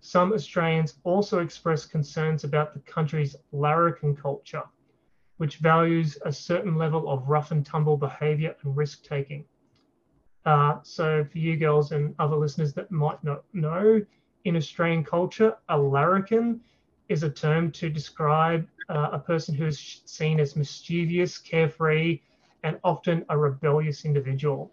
Some 0.00 0.32
Australians 0.32 0.98
also 1.04 1.40
expressed 1.40 1.90
concerns 1.90 2.44
about 2.44 2.72
the 2.72 2.80
country's 2.80 3.36
larrikin 3.52 4.14
culture, 4.14 4.62
which 5.38 5.56
values 5.56 6.16
a 6.24 6.32
certain 6.32 6.76
level 6.76 7.08
of 7.08 7.28
rough 7.28 7.50
and 7.50 7.66
tumble 7.66 7.96
behaviour 7.96 8.54
and 8.62 8.76
risk 8.76 9.04
taking. 9.04 9.44
Uh, 10.44 10.78
so, 10.82 11.24
for 11.24 11.38
you 11.38 11.56
girls 11.56 11.92
and 11.92 12.14
other 12.18 12.36
listeners 12.36 12.72
that 12.74 12.90
might 12.90 13.22
not 13.24 13.42
know, 13.52 14.04
in 14.44 14.56
Australian 14.56 15.04
culture, 15.04 15.56
a 15.68 15.76
larrikin 15.78 16.60
is 17.08 17.22
a 17.22 17.30
term 17.30 17.72
to 17.72 17.90
describe 17.90 18.66
uh, 18.88 19.10
a 19.12 19.18
person 19.18 19.54
who 19.54 19.66
is 19.66 20.02
seen 20.04 20.40
as 20.40 20.56
mischievous, 20.56 21.38
carefree, 21.38 22.20
and 22.62 22.78
often 22.84 23.24
a 23.28 23.36
rebellious 23.36 24.04
individual. 24.04 24.72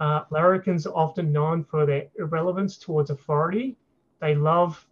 Uh, 0.00 0.24
larrikins 0.30 0.86
are 0.86 0.96
often 0.96 1.32
known 1.32 1.64
for 1.64 1.86
their 1.86 2.08
irrelevance 2.18 2.76
towards 2.76 3.10
authority. 3.10 3.76
They 4.20 4.34
love 4.34 4.86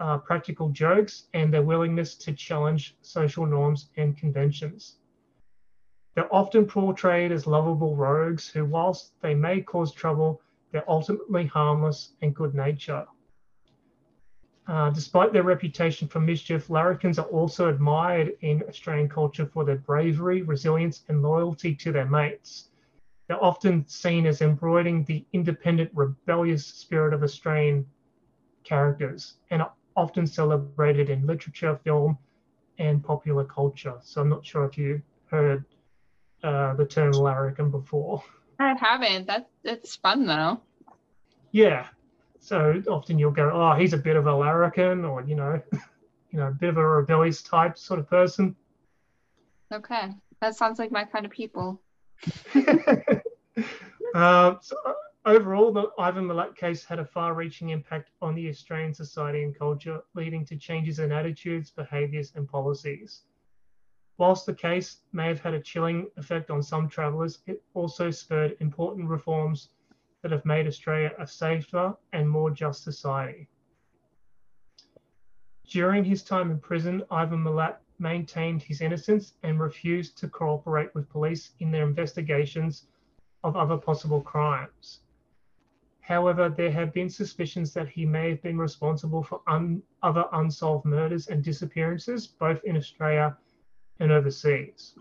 uh, 0.00 0.18
practical 0.18 0.68
jokes 0.70 1.24
and 1.34 1.52
their 1.52 1.62
willingness 1.62 2.14
to 2.16 2.32
challenge 2.32 2.96
social 3.02 3.46
norms 3.46 3.90
and 3.96 4.16
conventions. 4.16 4.98
They're 6.14 6.34
often 6.34 6.66
portrayed 6.66 7.32
as 7.32 7.46
lovable 7.46 7.96
rogues 7.96 8.48
who, 8.48 8.64
whilst 8.64 9.12
they 9.20 9.34
may 9.34 9.60
cause 9.60 9.92
trouble, 9.92 10.40
they're 10.72 10.88
ultimately 10.90 11.46
harmless 11.46 12.14
and 12.22 12.34
good 12.34 12.54
natured. 12.54 13.06
Uh, 14.66 14.90
despite 14.90 15.32
their 15.32 15.44
reputation 15.44 16.06
for 16.06 16.20
mischief, 16.20 16.68
larrikins 16.68 17.18
are 17.18 17.26
also 17.28 17.68
admired 17.68 18.32
in 18.42 18.62
Australian 18.68 19.08
culture 19.08 19.46
for 19.46 19.64
their 19.64 19.76
bravery, 19.78 20.42
resilience, 20.42 21.04
and 21.08 21.22
loyalty 21.22 21.74
to 21.74 21.90
their 21.90 22.04
mates. 22.04 22.68
They're 23.26 23.42
often 23.42 23.86
seen 23.88 24.26
as 24.26 24.42
embroidering 24.42 25.04
the 25.04 25.24
independent, 25.32 25.90
rebellious 25.94 26.66
spirit 26.66 27.14
of 27.14 27.22
Australian 27.22 27.86
characters 28.68 29.34
and 29.50 29.62
are 29.62 29.72
often 29.96 30.26
celebrated 30.26 31.10
in 31.10 31.26
literature, 31.26 31.78
film, 31.82 32.18
and 32.78 33.02
popular 33.02 33.44
culture. 33.44 33.94
So 34.02 34.20
I'm 34.20 34.28
not 34.28 34.44
sure 34.44 34.64
if 34.64 34.76
you 34.76 35.02
heard 35.26 35.64
uh, 36.42 36.74
the 36.74 36.84
term 36.84 37.12
larrikin 37.12 37.70
before. 37.70 38.22
I 38.58 38.74
haven't. 38.74 39.26
That 39.26 39.48
that's 39.64 39.96
fun 39.96 40.26
though. 40.26 40.60
Yeah. 41.52 41.86
So 42.40 42.82
often 42.88 43.18
you'll 43.18 43.32
go, 43.32 43.50
oh, 43.52 43.74
he's 43.78 43.92
a 43.92 43.98
bit 43.98 44.16
of 44.16 44.26
a 44.26 44.34
larrikin, 44.34 45.04
or 45.04 45.22
you 45.22 45.34
know, 45.34 45.60
you 46.30 46.38
know, 46.38 46.48
a 46.48 46.52
bit 46.52 46.68
of 46.68 46.76
a 46.76 46.86
rebellious 46.86 47.42
type 47.42 47.78
sort 47.78 47.98
of 47.98 48.08
person. 48.08 48.54
Okay. 49.72 50.10
That 50.40 50.54
sounds 50.54 50.78
like 50.78 50.92
my 50.92 51.04
kind 51.04 51.24
of 51.24 51.32
people. 51.32 51.80
uh, 54.14 54.54
so 54.60 54.76
overall, 55.24 55.72
the 55.72 55.90
Ivan 55.98 56.26
Milat 56.26 56.56
case 56.56 56.84
had 56.84 56.98
a 56.98 57.04
far-reaching 57.04 57.70
impact 57.70 58.10
on 58.22 58.34
the 58.34 58.48
Australian 58.48 58.94
society 58.94 59.42
and 59.42 59.58
culture, 59.58 60.00
leading 60.14 60.44
to 60.46 60.56
changes 60.56 60.98
in 60.98 61.12
attitudes, 61.12 61.70
behaviours, 61.70 62.32
and 62.34 62.48
policies. 62.48 63.22
Whilst 64.16 64.46
the 64.46 64.54
case 64.54 65.02
may 65.12 65.28
have 65.28 65.40
had 65.40 65.54
a 65.54 65.60
chilling 65.60 66.10
effect 66.16 66.50
on 66.50 66.62
some 66.62 66.88
travellers, 66.88 67.40
it 67.46 67.62
also 67.74 68.10
spurred 68.10 68.56
important 68.60 69.08
reforms 69.08 69.70
that 70.22 70.32
have 70.32 70.44
made 70.44 70.66
Australia 70.66 71.12
a 71.18 71.26
safer 71.26 71.96
and 72.12 72.28
more 72.28 72.50
just 72.50 72.82
society. 72.82 73.48
During 75.68 76.02
his 76.02 76.24
time 76.24 76.50
in 76.50 76.58
prison, 76.58 77.04
Ivan 77.10 77.44
Milat 77.44 77.76
maintained 77.98 78.62
his 78.62 78.80
innocence 78.80 79.34
and 79.42 79.60
refused 79.60 80.16
to 80.18 80.28
cooperate 80.28 80.94
with 80.94 81.10
police 81.10 81.52
in 81.60 81.70
their 81.70 81.86
investigations 81.86 82.86
of 83.44 83.56
other 83.56 83.76
possible 83.76 84.20
crimes. 84.20 85.00
However, 86.08 86.48
there 86.48 86.70
have 86.70 86.94
been 86.94 87.10
suspicions 87.10 87.74
that 87.74 87.86
he 87.86 88.06
may 88.06 88.30
have 88.30 88.42
been 88.42 88.56
responsible 88.56 89.22
for 89.22 89.42
un- 89.46 89.82
other 90.02 90.24
unsolved 90.32 90.86
murders 90.86 91.28
and 91.28 91.44
disappearances, 91.44 92.26
both 92.26 92.64
in 92.64 92.78
Australia 92.78 93.36
and 94.00 94.10
overseas. 94.10 94.94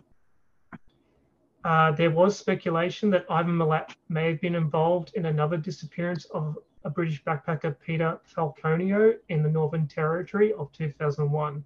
Uh, 1.63 1.93
there 1.93 2.11
was 2.11 2.37
speculation 2.37 3.09
that 3.11 3.25
Ivan 3.29 3.57
Milat 3.57 3.95
may 4.09 4.31
have 4.31 4.41
been 4.41 4.55
involved 4.55 5.13
in 5.15 5.27
another 5.27 5.55
disappearance 5.55 6.25
of 6.25 6.57
a 6.83 6.89
British 6.89 7.23
backpacker, 7.23 7.79
Peter 7.79 8.19
Falconio, 8.25 9.17
in 9.29 9.43
the 9.43 9.49
Northern 9.49 9.87
Territory 9.87 10.51
of 10.55 10.69
2001. 10.73 11.63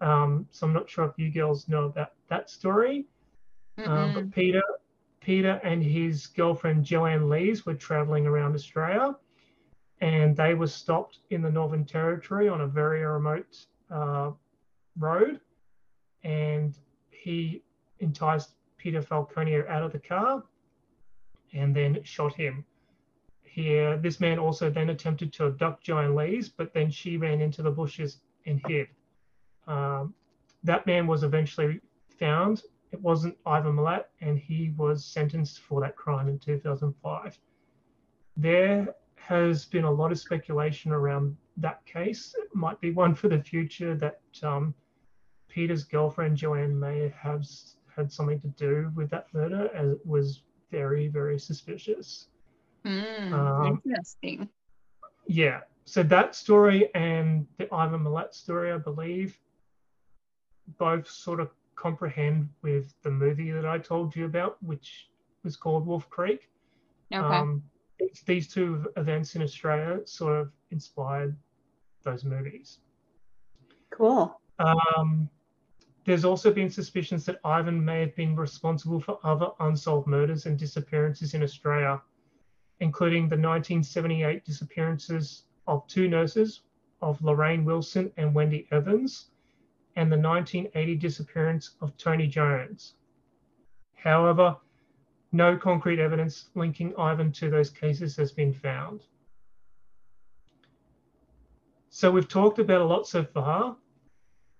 Um, 0.00 0.48
so 0.52 0.66
I'm 0.66 0.72
not 0.72 0.88
sure 0.88 1.04
if 1.04 1.18
you 1.18 1.30
girls 1.30 1.68
know 1.68 1.84
about 1.84 2.12
that 2.30 2.48
story. 2.48 3.04
Um, 3.84 4.14
but 4.14 4.30
Peter 4.30 4.62
Peter 5.24 5.58
and 5.64 5.82
his 5.82 6.26
girlfriend 6.26 6.84
Joanne 6.84 7.30
Lees 7.30 7.64
were 7.64 7.74
traveling 7.74 8.26
around 8.26 8.54
Australia 8.54 9.16
and 10.02 10.36
they 10.36 10.52
were 10.52 10.66
stopped 10.66 11.20
in 11.30 11.40
the 11.40 11.50
Northern 11.50 11.86
Territory 11.86 12.46
on 12.46 12.60
a 12.60 12.66
very 12.66 13.02
remote 13.02 13.66
uh, 13.90 14.32
road. 14.98 15.40
And 16.24 16.74
he 17.10 17.62
enticed 18.00 18.50
Peter 18.76 19.00
Falconio 19.00 19.66
out 19.66 19.82
of 19.82 19.92
the 19.92 19.98
car 19.98 20.42
and 21.54 21.74
then 21.74 22.02
shot 22.02 22.34
him. 22.34 22.62
Here, 23.44 23.96
this 23.96 24.20
man 24.20 24.38
also 24.38 24.68
then 24.68 24.90
attempted 24.90 25.32
to 25.34 25.46
abduct 25.46 25.84
Joanne 25.84 26.14
Lees, 26.14 26.50
but 26.50 26.74
then 26.74 26.90
she 26.90 27.16
ran 27.16 27.40
into 27.40 27.62
the 27.62 27.70
bushes 27.70 28.18
and 28.44 28.60
hid. 28.66 28.88
Um, 29.66 30.12
that 30.64 30.86
man 30.86 31.06
was 31.06 31.22
eventually 31.22 31.80
found 32.18 32.62
it 32.94 33.02
wasn't 33.02 33.36
Ivan 33.44 33.74
Milat, 33.74 34.04
and 34.20 34.38
he 34.38 34.72
was 34.76 35.04
sentenced 35.04 35.58
for 35.58 35.80
that 35.80 35.96
crime 35.96 36.28
in 36.28 36.38
2005. 36.38 37.38
There 38.36 38.94
has 39.16 39.64
been 39.64 39.82
a 39.82 39.90
lot 39.90 40.12
of 40.12 40.18
speculation 40.18 40.92
around 40.92 41.36
that 41.56 41.84
case. 41.86 42.36
It 42.38 42.54
might 42.54 42.80
be 42.80 42.92
one 42.92 43.16
for 43.16 43.28
the 43.28 43.42
future 43.42 43.96
that 43.96 44.20
um, 44.44 44.74
Peter's 45.48 45.82
girlfriend 45.82 46.36
Joanne 46.36 46.78
may 46.78 47.12
have 47.20 47.44
had 47.96 48.12
something 48.12 48.40
to 48.42 48.48
do 48.48 48.92
with 48.94 49.10
that 49.10 49.26
murder, 49.34 49.68
as 49.74 49.90
it 49.90 50.06
was 50.06 50.42
very, 50.70 51.08
very 51.08 51.38
suspicious. 51.38 52.28
Mm, 52.86 53.32
um, 53.32 53.82
interesting. 53.84 54.48
Yeah. 55.26 55.60
So 55.84 56.04
that 56.04 56.36
story 56.36 56.94
and 56.94 57.46
the 57.58 57.66
Ivan 57.74 58.04
Milat 58.04 58.34
story, 58.34 58.70
I 58.72 58.78
believe, 58.78 59.36
both 60.78 61.08
sort 61.08 61.40
of 61.40 61.50
comprehend 61.76 62.48
with 62.62 62.94
the 63.02 63.10
movie 63.10 63.50
that 63.50 63.66
I 63.66 63.78
told 63.78 64.14
you 64.14 64.24
about, 64.24 64.62
which 64.62 65.10
was 65.42 65.56
called 65.56 65.86
Wolf 65.86 66.08
Creek. 66.10 66.50
Okay. 67.12 67.22
Um, 67.22 67.62
these 68.26 68.48
two 68.48 68.86
events 68.96 69.36
in 69.36 69.42
Australia 69.42 70.00
sort 70.06 70.40
of 70.40 70.52
inspired 70.70 71.36
those 72.02 72.24
movies. 72.24 72.78
Cool. 73.90 74.40
Um, 74.58 75.28
there's 76.04 76.24
also 76.24 76.52
been 76.52 76.68
suspicions 76.68 77.24
that 77.24 77.40
Ivan 77.44 77.82
may 77.82 78.00
have 78.00 78.14
been 78.14 78.36
responsible 78.36 79.00
for 79.00 79.18
other 79.24 79.48
unsolved 79.60 80.06
murders 80.06 80.46
and 80.46 80.58
disappearances 80.58 81.34
in 81.34 81.42
Australia, 81.42 82.00
including 82.80 83.22
the 83.22 83.36
1978 83.36 84.44
disappearances 84.44 85.44
of 85.66 85.86
two 85.86 86.08
nurses, 86.08 86.62
of 87.00 87.20
Lorraine 87.22 87.64
Wilson 87.64 88.12
and 88.16 88.34
Wendy 88.34 88.66
Evans, 88.70 89.30
and 89.96 90.10
the 90.10 90.16
1980 90.16 90.96
disappearance 90.96 91.76
of 91.80 91.96
Tony 91.96 92.26
Jones. 92.26 92.94
However, 93.94 94.56
no 95.32 95.56
concrete 95.56 95.98
evidence 95.98 96.50
linking 96.54 96.94
Ivan 96.96 97.32
to 97.32 97.50
those 97.50 97.70
cases 97.70 98.16
has 98.16 98.32
been 98.32 98.52
found. 98.52 99.02
So 101.88 102.10
we've 102.10 102.28
talked 102.28 102.58
about 102.58 102.80
a 102.80 102.84
lot 102.84 103.06
so 103.06 103.24
far, 103.24 103.76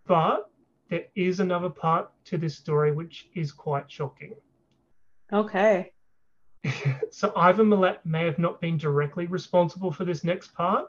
but 0.07 0.51
there 0.89 1.07
is 1.15 1.41
another 1.41 1.71
part 1.71 2.11
to 2.27 2.39
this 2.39 2.57
story 2.57 2.93
which 2.93 3.29
is 3.35 3.53
quite 3.53 3.91
shocking. 3.91 4.35
Okay. 5.33 5.93
so 7.11 7.33
Ivan 7.37 7.67
Milat 7.67 7.99
may 8.05 8.25
have 8.25 8.39
not 8.39 8.61
been 8.61 8.77
directly 8.77 9.27
responsible 9.27 9.91
for 9.91 10.05
this 10.05 10.25
next 10.25 10.55
part, 10.55 10.87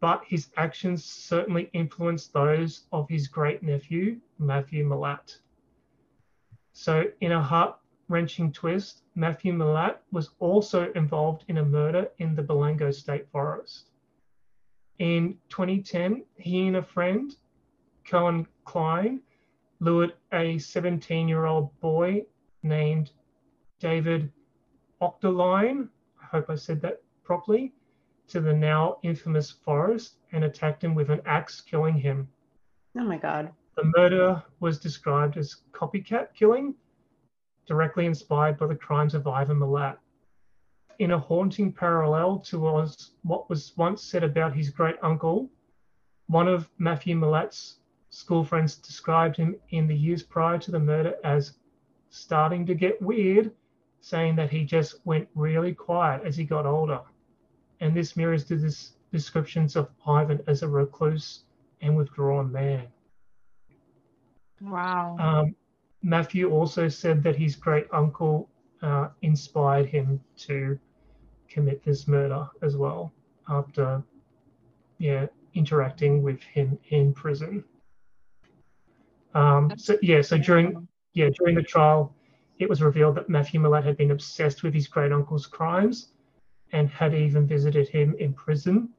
but 0.00 0.22
his 0.26 0.48
actions 0.56 1.04
certainly 1.04 1.70
influenced 1.72 2.32
those 2.32 2.86
of 2.92 3.08
his 3.08 3.26
great 3.26 3.62
nephew, 3.62 4.20
Matthew 4.38 4.84
Milat. 4.84 5.38
So, 6.72 7.04
in 7.20 7.32
a 7.32 7.42
heart 7.42 7.76
wrenching 8.08 8.52
twist, 8.52 9.02
Matthew 9.14 9.52
Milat 9.52 9.98
was 10.12 10.30
also 10.38 10.92
involved 10.92 11.44
in 11.48 11.58
a 11.58 11.64
murder 11.64 12.08
in 12.18 12.34
the 12.34 12.42
Belanglo 12.42 12.94
State 12.94 13.28
Forest. 13.30 13.90
In 14.98 15.38
2010, 15.48 16.24
he 16.36 16.66
and 16.66 16.76
a 16.76 16.82
friend, 16.82 17.34
Cohen 18.04 18.46
Klein, 18.64 19.20
lured 19.80 20.14
a 20.32 20.58
17 20.58 21.28
year 21.28 21.46
old 21.46 21.78
boy 21.80 22.24
named 22.62 23.12
David 23.78 24.32
Ochterlein, 25.00 25.88
I 26.20 26.26
hope 26.26 26.50
I 26.50 26.56
said 26.56 26.80
that 26.82 27.02
properly, 27.22 27.72
to 28.28 28.40
the 28.40 28.52
now 28.52 28.98
infamous 29.02 29.50
forest 29.50 30.16
and 30.32 30.44
attacked 30.44 30.84
him 30.84 30.94
with 30.94 31.10
an 31.10 31.20
axe, 31.24 31.60
killing 31.60 31.94
him. 31.94 32.28
Oh 32.96 33.04
my 33.04 33.16
God. 33.16 33.50
The 33.76 33.92
murder 33.96 34.42
was 34.60 34.78
described 34.78 35.36
as 35.36 35.62
copycat 35.72 36.34
killing, 36.34 36.74
directly 37.66 38.06
inspired 38.06 38.58
by 38.58 38.66
the 38.66 38.74
crimes 38.74 39.14
of 39.14 39.26
Ivan 39.26 39.58
Milat. 39.58 39.98
In 40.98 41.12
a 41.12 41.18
haunting 41.18 41.72
parallel 41.72 42.40
to 42.40 42.58
what 43.22 43.48
was 43.48 43.72
once 43.76 44.02
said 44.02 44.24
about 44.24 44.54
his 44.54 44.70
great 44.70 44.96
uncle, 45.02 45.48
one 46.26 46.48
of 46.48 46.68
Matthew 46.78 47.16
Milat's 47.16 47.78
school 48.10 48.44
friends 48.44 48.76
described 48.76 49.36
him 49.36 49.56
in 49.70 49.86
the 49.86 49.96
years 49.96 50.22
prior 50.22 50.58
to 50.58 50.70
the 50.70 50.78
murder 50.78 51.14
as 51.24 51.54
starting 52.10 52.66
to 52.66 52.74
get 52.74 53.00
weird, 53.00 53.52
saying 54.00 54.34
that 54.36 54.50
he 54.50 54.64
just 54.64 55.06
went 55.06 55.28
really 55.34 55.72
quiet 55.72 56.22
as 56.24 56.36
he 56.36 56.44
got 56.44 56.66
older 56.66 57.00
and 57.80 57.94
this 57.94 58.16
mirrors 58.16 58.44
the 58.44 58.56
descriptions 59.12 59.76
of 59.76 59.88
Ivan 60.06 60.40
as 60.46 60.62
a 60.62 60.68
recluse 60.68 61.44
and 61.80 61.96
withdrawn 61.96 62.50
man. 62.52 62.86
Wow. 64.60 65.16
Um, 65.18 65.54
Matthew 66.02 66.50
also 66.50 66.88
said 66.88 67.22
that 67.22 67.36
his 67.36 67.56
great 67.56 67.86
uncle 67.92 68.48
uh, 68.82 69.08
inspired 69.22 69.86
him 69.86 70.20
to 70.36 70.78
commit 71.48 71.84
this 71.84 72.06
murder 72.06 72.46
as 72.62 72.76
well 72.76 73.12
after, 73.48 74.02
yeah, 74.98 75.26
interacting 75.54 76.22
with 76.22 76.42
him 76.42 76.78
in 76.90 77.12
prison. 77.12 77.64
Um, 79.34 79.72
so 79.76 79.96
yeah, 80.02 80.22
so 80.22 80.38
during 80.38 80.88
yeah 81.12 81.28
during 81.38 81.54
the 81.54 81.62
trial, 81.62 82.14
it 82.58 82.68
was 82.68 82.82
revealed 82.82 83.14
that 83.16 83.28
Matthew 83.28 83.60
Milat 83.60 83.84
had 83.84 83.96
been 83.96 84.10
obsessed 84.10 84.62
with 84.62 84.74
his 84.74 84.88
great 84.88 85.12
uncle's 85.12 85.46
crimes 85.46 86.12
and 86.72 86.88
had 86.88 87.14
even 87.14 87.46
visited 87.46 87.88
him 87.88 88.14
in 88.18 88.32
prison. 88.32 88.90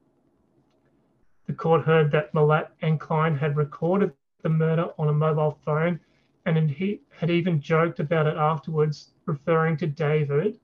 The 1.46 1.52
court 1.52 1.84
heard 1.84 2.10
that 2.12 2.32
Milat 2.32 2.68
and 2.82 3.00
Klein 3.00 3.36
had 3.36 3.56
recorded 3.56 4.12
the 4.42 4.48
murder 4.48 4.90
on 4.98 5.08
a 5.08 5.12
mobile 5.12 5.58
phone 5.64 6.00
and 6.46 6.70
he 6.70 7.00
had 7.10 7.30
even 7.30 7.60
joked 7.60 8.00
about 8.00 8.26
it 8.26 8.36
afterwards, 8.36 9.12
referring 9.26 9.76
to 9.78 9.86
David 9.86 10.58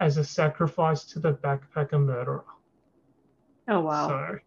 as 0.00 0.16
a 0.16 0.24
sacrifice 0.24 1.04
to 1.04 1.18
the 1.18 1.32
backpacker 1.32 2.00
murderer. 2.00 2.44
Oh, 3.66 3.80
wow. 3.80 4.08
So, 4.08 4.38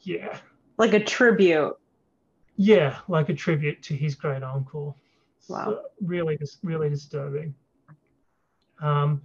yeah. 0.00 0.38
Like 0.76 0.94
a 0.94 1.02
tribute. 1.02 1.76
Yeah, 2.56 2.98
like 3.08 3.28
a 3.28 3.34
tribute 3.34 3.82
to 3.84 3.94
his 3.94 4.14
great 4.14 4.42
uncle. 4.42 4.96
Wow. 5.48 5.64
So 5.64 5.82
really, 6.00 6.38
really 6.62 6.88
disturbing. 6.88 7.54
Um, 8.82 9.22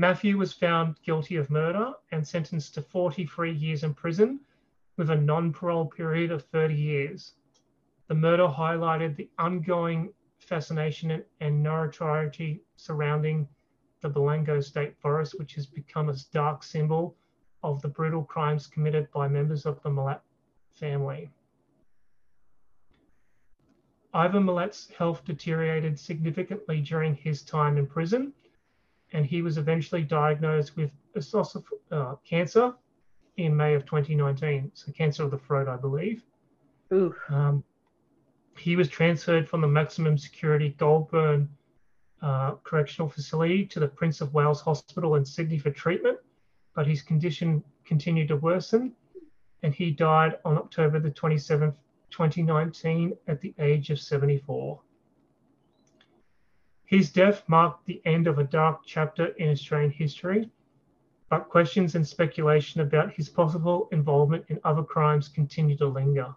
Matthew 0.00 0.38
was 0.38 0.54
found 0.54 0.98
guilty 1.02 1.36
of 1.36 1.50
murder 1.50 1.92
and 2.10 2.26
sentenced 2.26 2.72
to 2.72 2.80
43 2.80 3.52
years 3.52 3.84
in 3.84 3.92
prison 3.92 4.40
with 4.96 5.10
a 5.10 5.14
non 5.14 5.52
parole 5.52 5.84
period 5.84 6.30
of 6.30 6.46
30 6.46 6.74
years. 6.74 7.34
The 8.06 8.14
murder 8.14 8.48
highlighted 8.48 9.14
the 9.14 9.28
ongoing 9.38 10.14
fascination 10.38 11.22
and 11.40 11.62
notoriety 11.62 12.62
surrounding 12.76 13.46
the 14.00 14.08
Belanglo 14.08 14.64
State 14.64 14.96
Forest, 14.96 15.38
which 15.38 15.52
has 15.56 15.66
become 15.66 16.08
a 16.08 16.16
dark 16.32 16.62
symbol 16.62 17.14
of 17.62 17.82
the 17.82 17.88
brutal 17.88 18.24
crimes 18.24 18.66
committed 18.66 19.06
by 19.12 19.28
members 19.28 19.66
of 19.66 19.82
the 19.82 19.90
Milat 19.90 20.22
family. 20.70 21.28
Ivan 24.14 24.44
Milat's 24.44 24.90
health 24.92 25.26
deteriorated 25.26 25.98
significantly 25.98 26.80
during 26.80 27.14
his 27.14 27.42
time 27.42 27.76
in 27.76 27.86
prison 27.86 28.32
and 29.12 29.26
he 29.26 29.42
was 29.42 29.58
eventually 29.58 30.02
diagnosed 30.02 30.76
with 30.76 30.90
esophageal 31.16 31.64
uh, 31.90 32.14
cancer 32.24 32.74
in 33.36 33.56
May 33.56 33.74
of 33.74 33.84
2019. 33.84 34.70
So, 34.74 34.92
cancer 34.92 35.24
of 35.24 35.30
the 35.30 35.38
throat, 35.38 35.68
I 35.68 35.76
believe. 35.76 36.22
Ooh. 36.92 37.14
Um, 37.28 37.64
he 38.56 38.76
was 38.76 38.88
transferred 38.88 39.48
from 39.48 39.60
the 39.60 39.68
maximum 39.68 40.18
security 40.18 40.74
Goulburn 40.78 41.48
uh, 42.22 42.56
Correctional 42.64 43.08
Facility 43.08 43.64
to 43.66 43.80
the 43.80 43.88
Prince 43.88 44.20
of 44.20 44.34
Wales 44.34 44.60
Hospital 44.60 45.14
in 45.14 45.24
Sydney 45.24 45.58
for 45.58 45.70
treatment, 45.70 46.18
but 46.74 46.86
his 46.86 47.02
condition 47.02 47.64
continued 47.84 48.28
to 48.28 48.36
worsen, 48.36 48.92
and 49.62 49.74
he 49.74 49.90
died 49.90 50.38
on 50.44 50.58
October 50.58 51.00
the 51.00 51.10
27th, 51.10 51.74
2019, 52.10 53.16
at 53.28 53.40
the 53.40 53.54
age 53.58 53.90
of 53.90 53.98
74. 53.98 54.80
His 56.90 57.12
death 57.12 57.48
marked 57.48 57.86
the 57.86 58.02
end 58.04 58.26
of 58.26 58.40
a 58.40 58.44
dark 58.44 58.80
chapter 58.84 59.26
in 59.26 59.48
Australian 59.48 59.92
history, 59.92 60.50
but 61.28 61.48
questions 61.48 61.94
and 61.94 62.04
speculation 62.04 62.80
about 62.80 63.12
his 63.12 63.28
possible 63.28 63.88
involvement 63.92 64.44
in 64.48 64.58
other 64.64 64.82
crimes 64.82 65.28
continue 65.28 65.76
to 65.76 65.86
linger. 65.86 66.34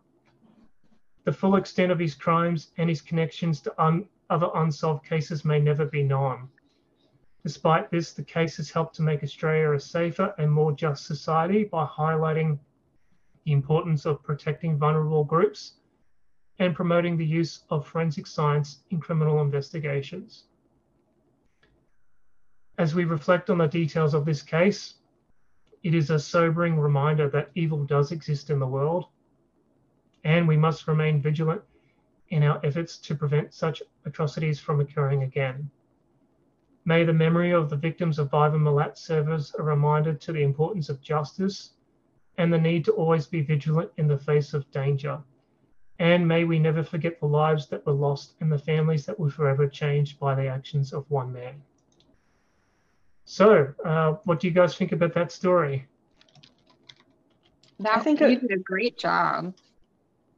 The 1.24 1.34
full 1.34 1.56
extent 1.56 1.92
of 1.92 1.98
his 1.98 2.13
crimes 2.13 2.72
and 2.78 2.88
his 2.88 3.02
connections 3.02 3.62
to 3.62 3.84
un- 3.84 4.08
other 4.30 4.52
unsolved 4.54 5.04
cases 5.04 5.44
may 5.44 5.60
never 5.60 5.88
be 5.88 6.04
known. 6.04 6.50
Despite 7.42 7.89
this, 7.89 8.13
the 8.13 8.24
case 8.24 8.58
has 8.58 8.70
helped 8.70 8.94
to 8.98 9.02
make 9.02 9.24
Australia 9.24 9.72
a 9.72 9.80
safer 9.80 10.36
and 10.38 10.52
more 10.52 10.72
just 10.72 11.08
society 11.08 11.63
by 11.63 11.88
highlighting 11.88 12.60
the 13.44 13.54
importance 13.54 14.06
of 14.06 14.22
protecting 14.22 14.78
vulnerable 14.78 15.24
groups 15.24 15.80
and 16.60 16.76
promoting 16.76 17.18
the 17.18 17.26
use 17.26 17.63
of 17.70 17.88
forensic 17.88 18.28
science 18.28 18.84
in 18.92 19.00
criminal 19.00 19.42
investigations. 19.42 20.44
As 22.78 22.96
we 22.96 23.06
reflect 23.06 23.50
on 23.50 23.58
the 23.60 23.68
details 23.68 24.13
of 24.13 24.26
this 24.26 24.42
case, 24.42 24.96
it 25.84 25.94
is 25.94 26.10
a 26.10 26.20
sobering 26.20 26.80
reminder 26.80 27.30
that 27.30 27.52
evil 27.56 27.84
does 27.86 28.12
exist 28.12 28.50
in 28.50 28.60
the 28.60 28.68
world, 28.68 29.06
and 30.24 30.48
we 30.48 30.58
must 30.58 30.88
remain 30.88 31.22
vigilant 31.22 31.62
in 32.30 32.44
our 32.44 32.60
efforts 32.63 32.98
to 32.98 33.16
prevent 33.16 33.54
such 33.54 33.84
atrocities 34.06 34.60
from 34.60 34.80
occurring 34.80 35.24
again. 35.24 35.70
May 36.86 37.04
the 37.04 37.13
memory 37.13 37.52
of 37.52 37.70
the 37.70 37.78
victims 37.78 38.20
of 38.20 38.34
Ivan 38.34 38.62
Milat 38.62 38.98
serve 38.98 39.30
as 39.30 39.54
a 39.56 39.63
reminder 39.63 40.13
to 40.13 40.32
the 40.32 40.44
importance 40.44 40.89
of 40.89 41.02
justice 41.02 41.74
and 42.38 42.52
the 42.52 42.58
need 42.58 42.84
to 42.86 42.92
always 42.94 43.28
be 43.28 43.42
vigilant 43.42 43.92
in 43.98 44.08
the 44.08 44.18
face 44.18 44.54
of 44.54 44.70
danger. 44.72 45.22
And 46.00 46.28
may 46.28 46.44
we 46.44 46.60
never 46.60 46.84
forget 46.84 47.20
the 47.20 47.28
lives 47.28 47.68
that 47.70 47.86
were 47.86 47.94
lost 47.94 48.34
and 48.42 48.52
the 48.52 48.58
families 48.58 49.06
that 49.06 49.20
were 49.20 49.30
forever 49.30 49.68
changed 49.68 50.20
by 50.20 50.36
the 50.36 50.48
actions 50.48 50.92
of 50.92 51.10
one 51.10 51.32
man. 51.32 51.62
So, 53.26 53.74
uh, 53.86 54.14
what 54.26 54.40
do 54.40 54.48
you 54.48 54.54
guys 54.54 54.76
think 54.76 54.92
about 54.92 55.14
that 55.14 55.32
story? 55.32 55.88
That, 57.80 57.98
I 57.98 58.02
think 58.02 58.20
you 58.20 58.28
it- 58.28 58.42
did 58.42 58.52
a 58.52 58.60
great 58.60 58.98
job. 58.98 59.54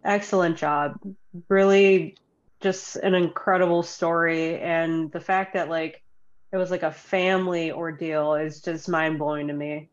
Excellent 0.03 0.57
job. 0.57 0.99
Really 1.49 2.15
just 2.61 2.95
an 2.97 3.15
incredible 3.15 3.81
story. 3.83 4.59
And 4.59 5.11
the 5.11 5.19
fact 5.19 5.53
that 5.55 5.69
like 5.69 6.03
it 6.51 6.57
was 6.57 6.69
like 6.71 6.83
a 6.83 6.91
family 6.91 7.71
ordeal 7.71 8.35
is 8.35 8.61
just 8.61 8.87
mind 8.87 9.17
blowing 9.19 9.47
to 9.47 9.53
me. 9.53 9.89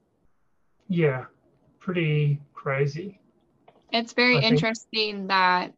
Yeah, 0.89 1.25
pretty 1.81 2.41
crazy. 2.53 3.22
It's 3.93 4.13
very 4.15 4.39
I 4.39 4.41
think- 4.41 4.53
interesting 4.55 5.27
that 5.29 5.75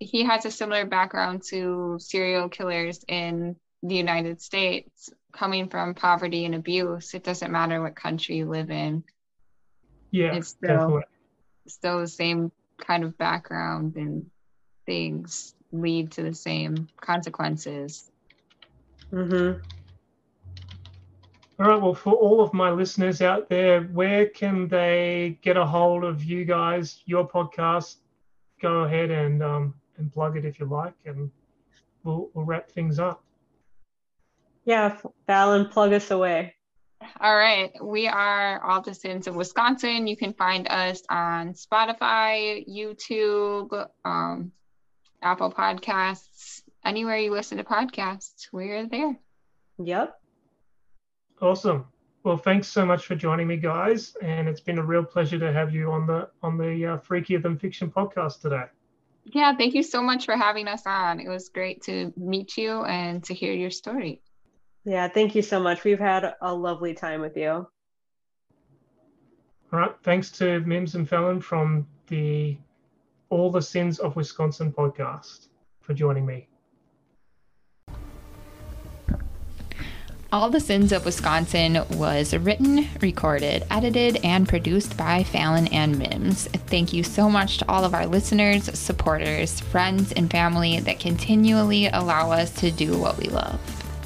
he 0.00 0.24
has 0.24 0.44
a 0.44 0.50
similar 0.50 0.84
background 0.84 1.42
to 1.50 1.96
serial 2.00 2.48
killers 2.48 3.04
in 3.06 3.56
the 3.84 3.94
United 3.94 4.40
States, 4.40 5.10
coming 5.32 5.68
from 5.68 5.94
poverty 5.94 6.44
and 6.44 6.54
abuse. 6.54 7.14
It 7.14 7.22
doesn't 7.24 7.52
matter 7.52 7.80
what 7.82 7.94
country 7.94 8.36
you 8.36 8.48
live 8.48 8.70
in, 8.70 9.04
Yeah, 10.10 10.34
It's 10.34 10.48
still- 10.48 10.68
definitely. 10.68 11.02
still 11.68 12.00
the 12.00 12.06
same 12.08 12.52
kind 12.78 13.02
of 13.04 13.16
background 13.16 13.96
and 13.96 14.30
things 14.84 15.54
lead 15.72 16.10
to 16.12 16.22
the 16.22 16.34
same 16.34 16.88
consequences. 17.00 18.10
Mm-hmm. 19.10 19.60
All 21.62 21.68
right. 21.68 21.80
Well, 21.80 21.94
for 21.94 22.14
all 22.14 22.40
of 22.40 22.52
my 22.52 22.72
listeners 22.72 23.22
out 23.22 23.48
there, 23.48 23.82
where 23.82 24.26
can 24.26 24.66
they 24.66 25.38
get 25.42 25.56
a 25.56 25.64
hold 25.64 26.02
of 26.02 26.24
you 26.24 26.44
guys, 26.44 27.02
your 27.06 27.28
podcast? 27.28 27.98
Go 28.60 28.80
ahead 28.80 29.12
and 29.12 29.40
um, 29.44 29.72
and 29.96 30.12
plug 30.12 30.36
it 30.36 30.44
if 30.44 30.58
you 30.58 30.66
like, 30.66 30.94
and 31.04 31.30
we'll 32.02 32.30
we'll 32.34 32.44
wrap 32.44 32.68
things 32.68 32.98
up. 32.98 33.22
Yeah, 34.64 34.96
Fallon, 35.28 35.68
plug 35.68 35.92
us 35.92 36.10
away. 36.10 36.56
All 37.20 37.36
right. 37.36 37.70
We 37.80 38.08
are 38.08 38.60
All 38.64 38.80
the 38.80 38.92
Sins 38.92 39.28
of 39.28 39.36
Wisconsin. 39.36 40.08
You 40.08 40.16
can 40.16 40.32
find 40.32 40.66
us 40.68 41.00
on 41.08 41.54
Spotify, 41.54 42.68
YouTube, 42.68 43.86
um, 44.04 44.50
Apple 45.22 45.52
Podcasts, 45.52 46.62
anywhere 46.84 47.18
you 47.18 47.30
listen 47.30 47.58
to 47.58 47.64
podcasts. 47.64 48.48
We're 48.50 48.88
there. 48.88 49.16
Yep. 49.78 50.18
Awesome. 51.42 51.84
Well, 52.22 52.36
thanks 52.36 52.68
so 52.68 52.86
much 52.86 53.04
for 53.04 53.16
joining 53.16 53.48
me, 53.48 53.56
guys, 53.56 54.14
and 54.22 54.48
it's 54.48 54.60
been 54.60 54.78
a 54.78 54.82
real 54.82 55.04
pleasure 55.04 55.40
to 55.40 55.52
have 55.52 55.74
you 55.74 55.90
on 55.90 56.06
the 56.06 56.28
on 56.40 56.56
the 56.56 56.86
uh, 56.86 56.98
Freakier 56.98 57.42
Than 57.42 57.58
Fiction 57.58 57.90
podcast 57.90 58.40
today. 58.40 58.66
Yeah, 59.24 59.52
thank 59.56 59.74
you 59.74 59.82
so 59.82 60.00
much 60.02 60.24
for 60.24 60.36
having 60.36 60.68
us 60.68 60.86
on. 60.86 61.18
It 61.18 61.28
was 61.28 61.48
great 61.48 61.82
to 61.82 62.12
meet 62.16 62.56
you 62.56 62.84
and 62.84 63.24
to 63.24 63.34
hear 63.34 63.52
your 63.52 63.70
story. 63.70 64.20
Yeah, 64.84 65.08
thank 65.08 65.34
you 65.34 65.42
so 65.42 65.58
much. 65.58 65.82
We've 65.82 65.98
had 65.98 66.32
a 66.40 66.54
lovely 66.54 66.94
time 66.94 67.20
with 67.20 67.36
you. 67.36 67.50
All 67.50 67.68
right. 69.72 69.94
Thanks 70.04 70.30
to 70.32 70.60
Mims 70.60 70.94
and 70.94 71.08
Fallon 71.08 71.40
from 71.40 71.88
the 72.06 72.56
All 73.30 73.50
the 73.50 73.62
Sins 73.62 73.98
of 73.98 74.14
Wisconsin 74.14 74.72
podcast 74.72 75.48
for 75.80 75.92
joining 75.92 76.24
me. 76.24 76.48
All 80.32 80.48
the 80.48 80.60
Sins 80.60 80.92
of 80.92 81.04
Wisconsin 81.04 81.84
was 81.90 82.32
written, 82.34 82.88
recorded, 83.02 83.66
edited, 83.70 84.16
and 84.24 84.48
produced 84.48 84.96
by 84.96 85.24
Fallon 85.24 85.66
and 85.66 85.98
Mims. 85.98 86.48
Thank 86.68 86.94
you 86.94 87.02
so 87.02 87.28
much 87.28 87.58
to 87.58 87.70
all 87.70 87.84
of 87.84 87.92
our 87.92 88.06
listeners, 88.06 88.64
supporters, 88.78 89.60
friends, 89.60 90.10
and 90.12 90.30
family 90.30 90.80
that 90.80 90.98
continually 90.98 91.88
allow 91.88 92.30
us 92.30 92.50
to 92.60 92.70
do 92.70 92.96
what 92.96 93.18
we 93.18 93.26
love. 93.26 93.60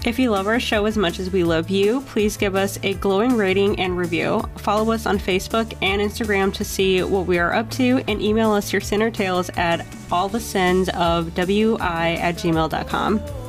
If 0.04 0.18
you 0.18 0.32
love 0.32 0.48
our 0.48 0.58
show 0.58 0.86
as 0.86 0.96
much 0.96 1.20
as 1.20 1.30
we 1.30 1.44
love 1.44 1.70
you, 1.70 2.00
please 2.00 2.36
give 2.36 2.56
us 2.56 2.76
a 2.82 2.94
glowing 2.94 3.36
rating 3.36 3.78
and 3.78 3.96
review. 3.96 4.42
Follow 4.56 4.90
us 4.90 5.06
on 5.06 5.20
Facebook 5.20 5.72
and 5.80 6.02
Instagram 6.02 6.52
to 6.54 6.64
see 6.64 7.04
what 7.04 7.26
we 7.26 7.38
are 7.38 7.54
up 7.54 7.70
to, 7.72 8.02
and 8.08 8.20
email 8.20 8.50
us 8.50 8.72
your 8.72 8.80
sin 8.80 9.00
or 9.00 9.12
tales 9.12 9.48
at 9.50 9.86
allthesinsofwi 10.10 11.78
at 11.80 12.34
gmail.com. 12.34 13.45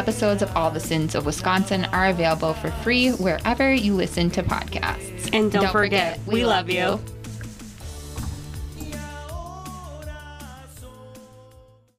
Episodes 0.00 0.40
of 0.40 0.56
All 0.56 0.70
the 0.70 0.80
Sins 0.80 1.14
of 1.14 1.26
Wisconsin 1.26 1.84
are 1.92 2.06
available 2.06 2.54
for 2.54 2.70
free 2.70 3.10
wherever 3.10 3.70
you 3.70 3.92
listen 3.92 4.30
to 4.30 4.42
podcasts. 4.42 5.28
And 5.34 5.52
don't, 5.52 5.70
forget, 5.70 6.18
we 6.26 6.42
love 6.46 6.70
you. 6.70 6.98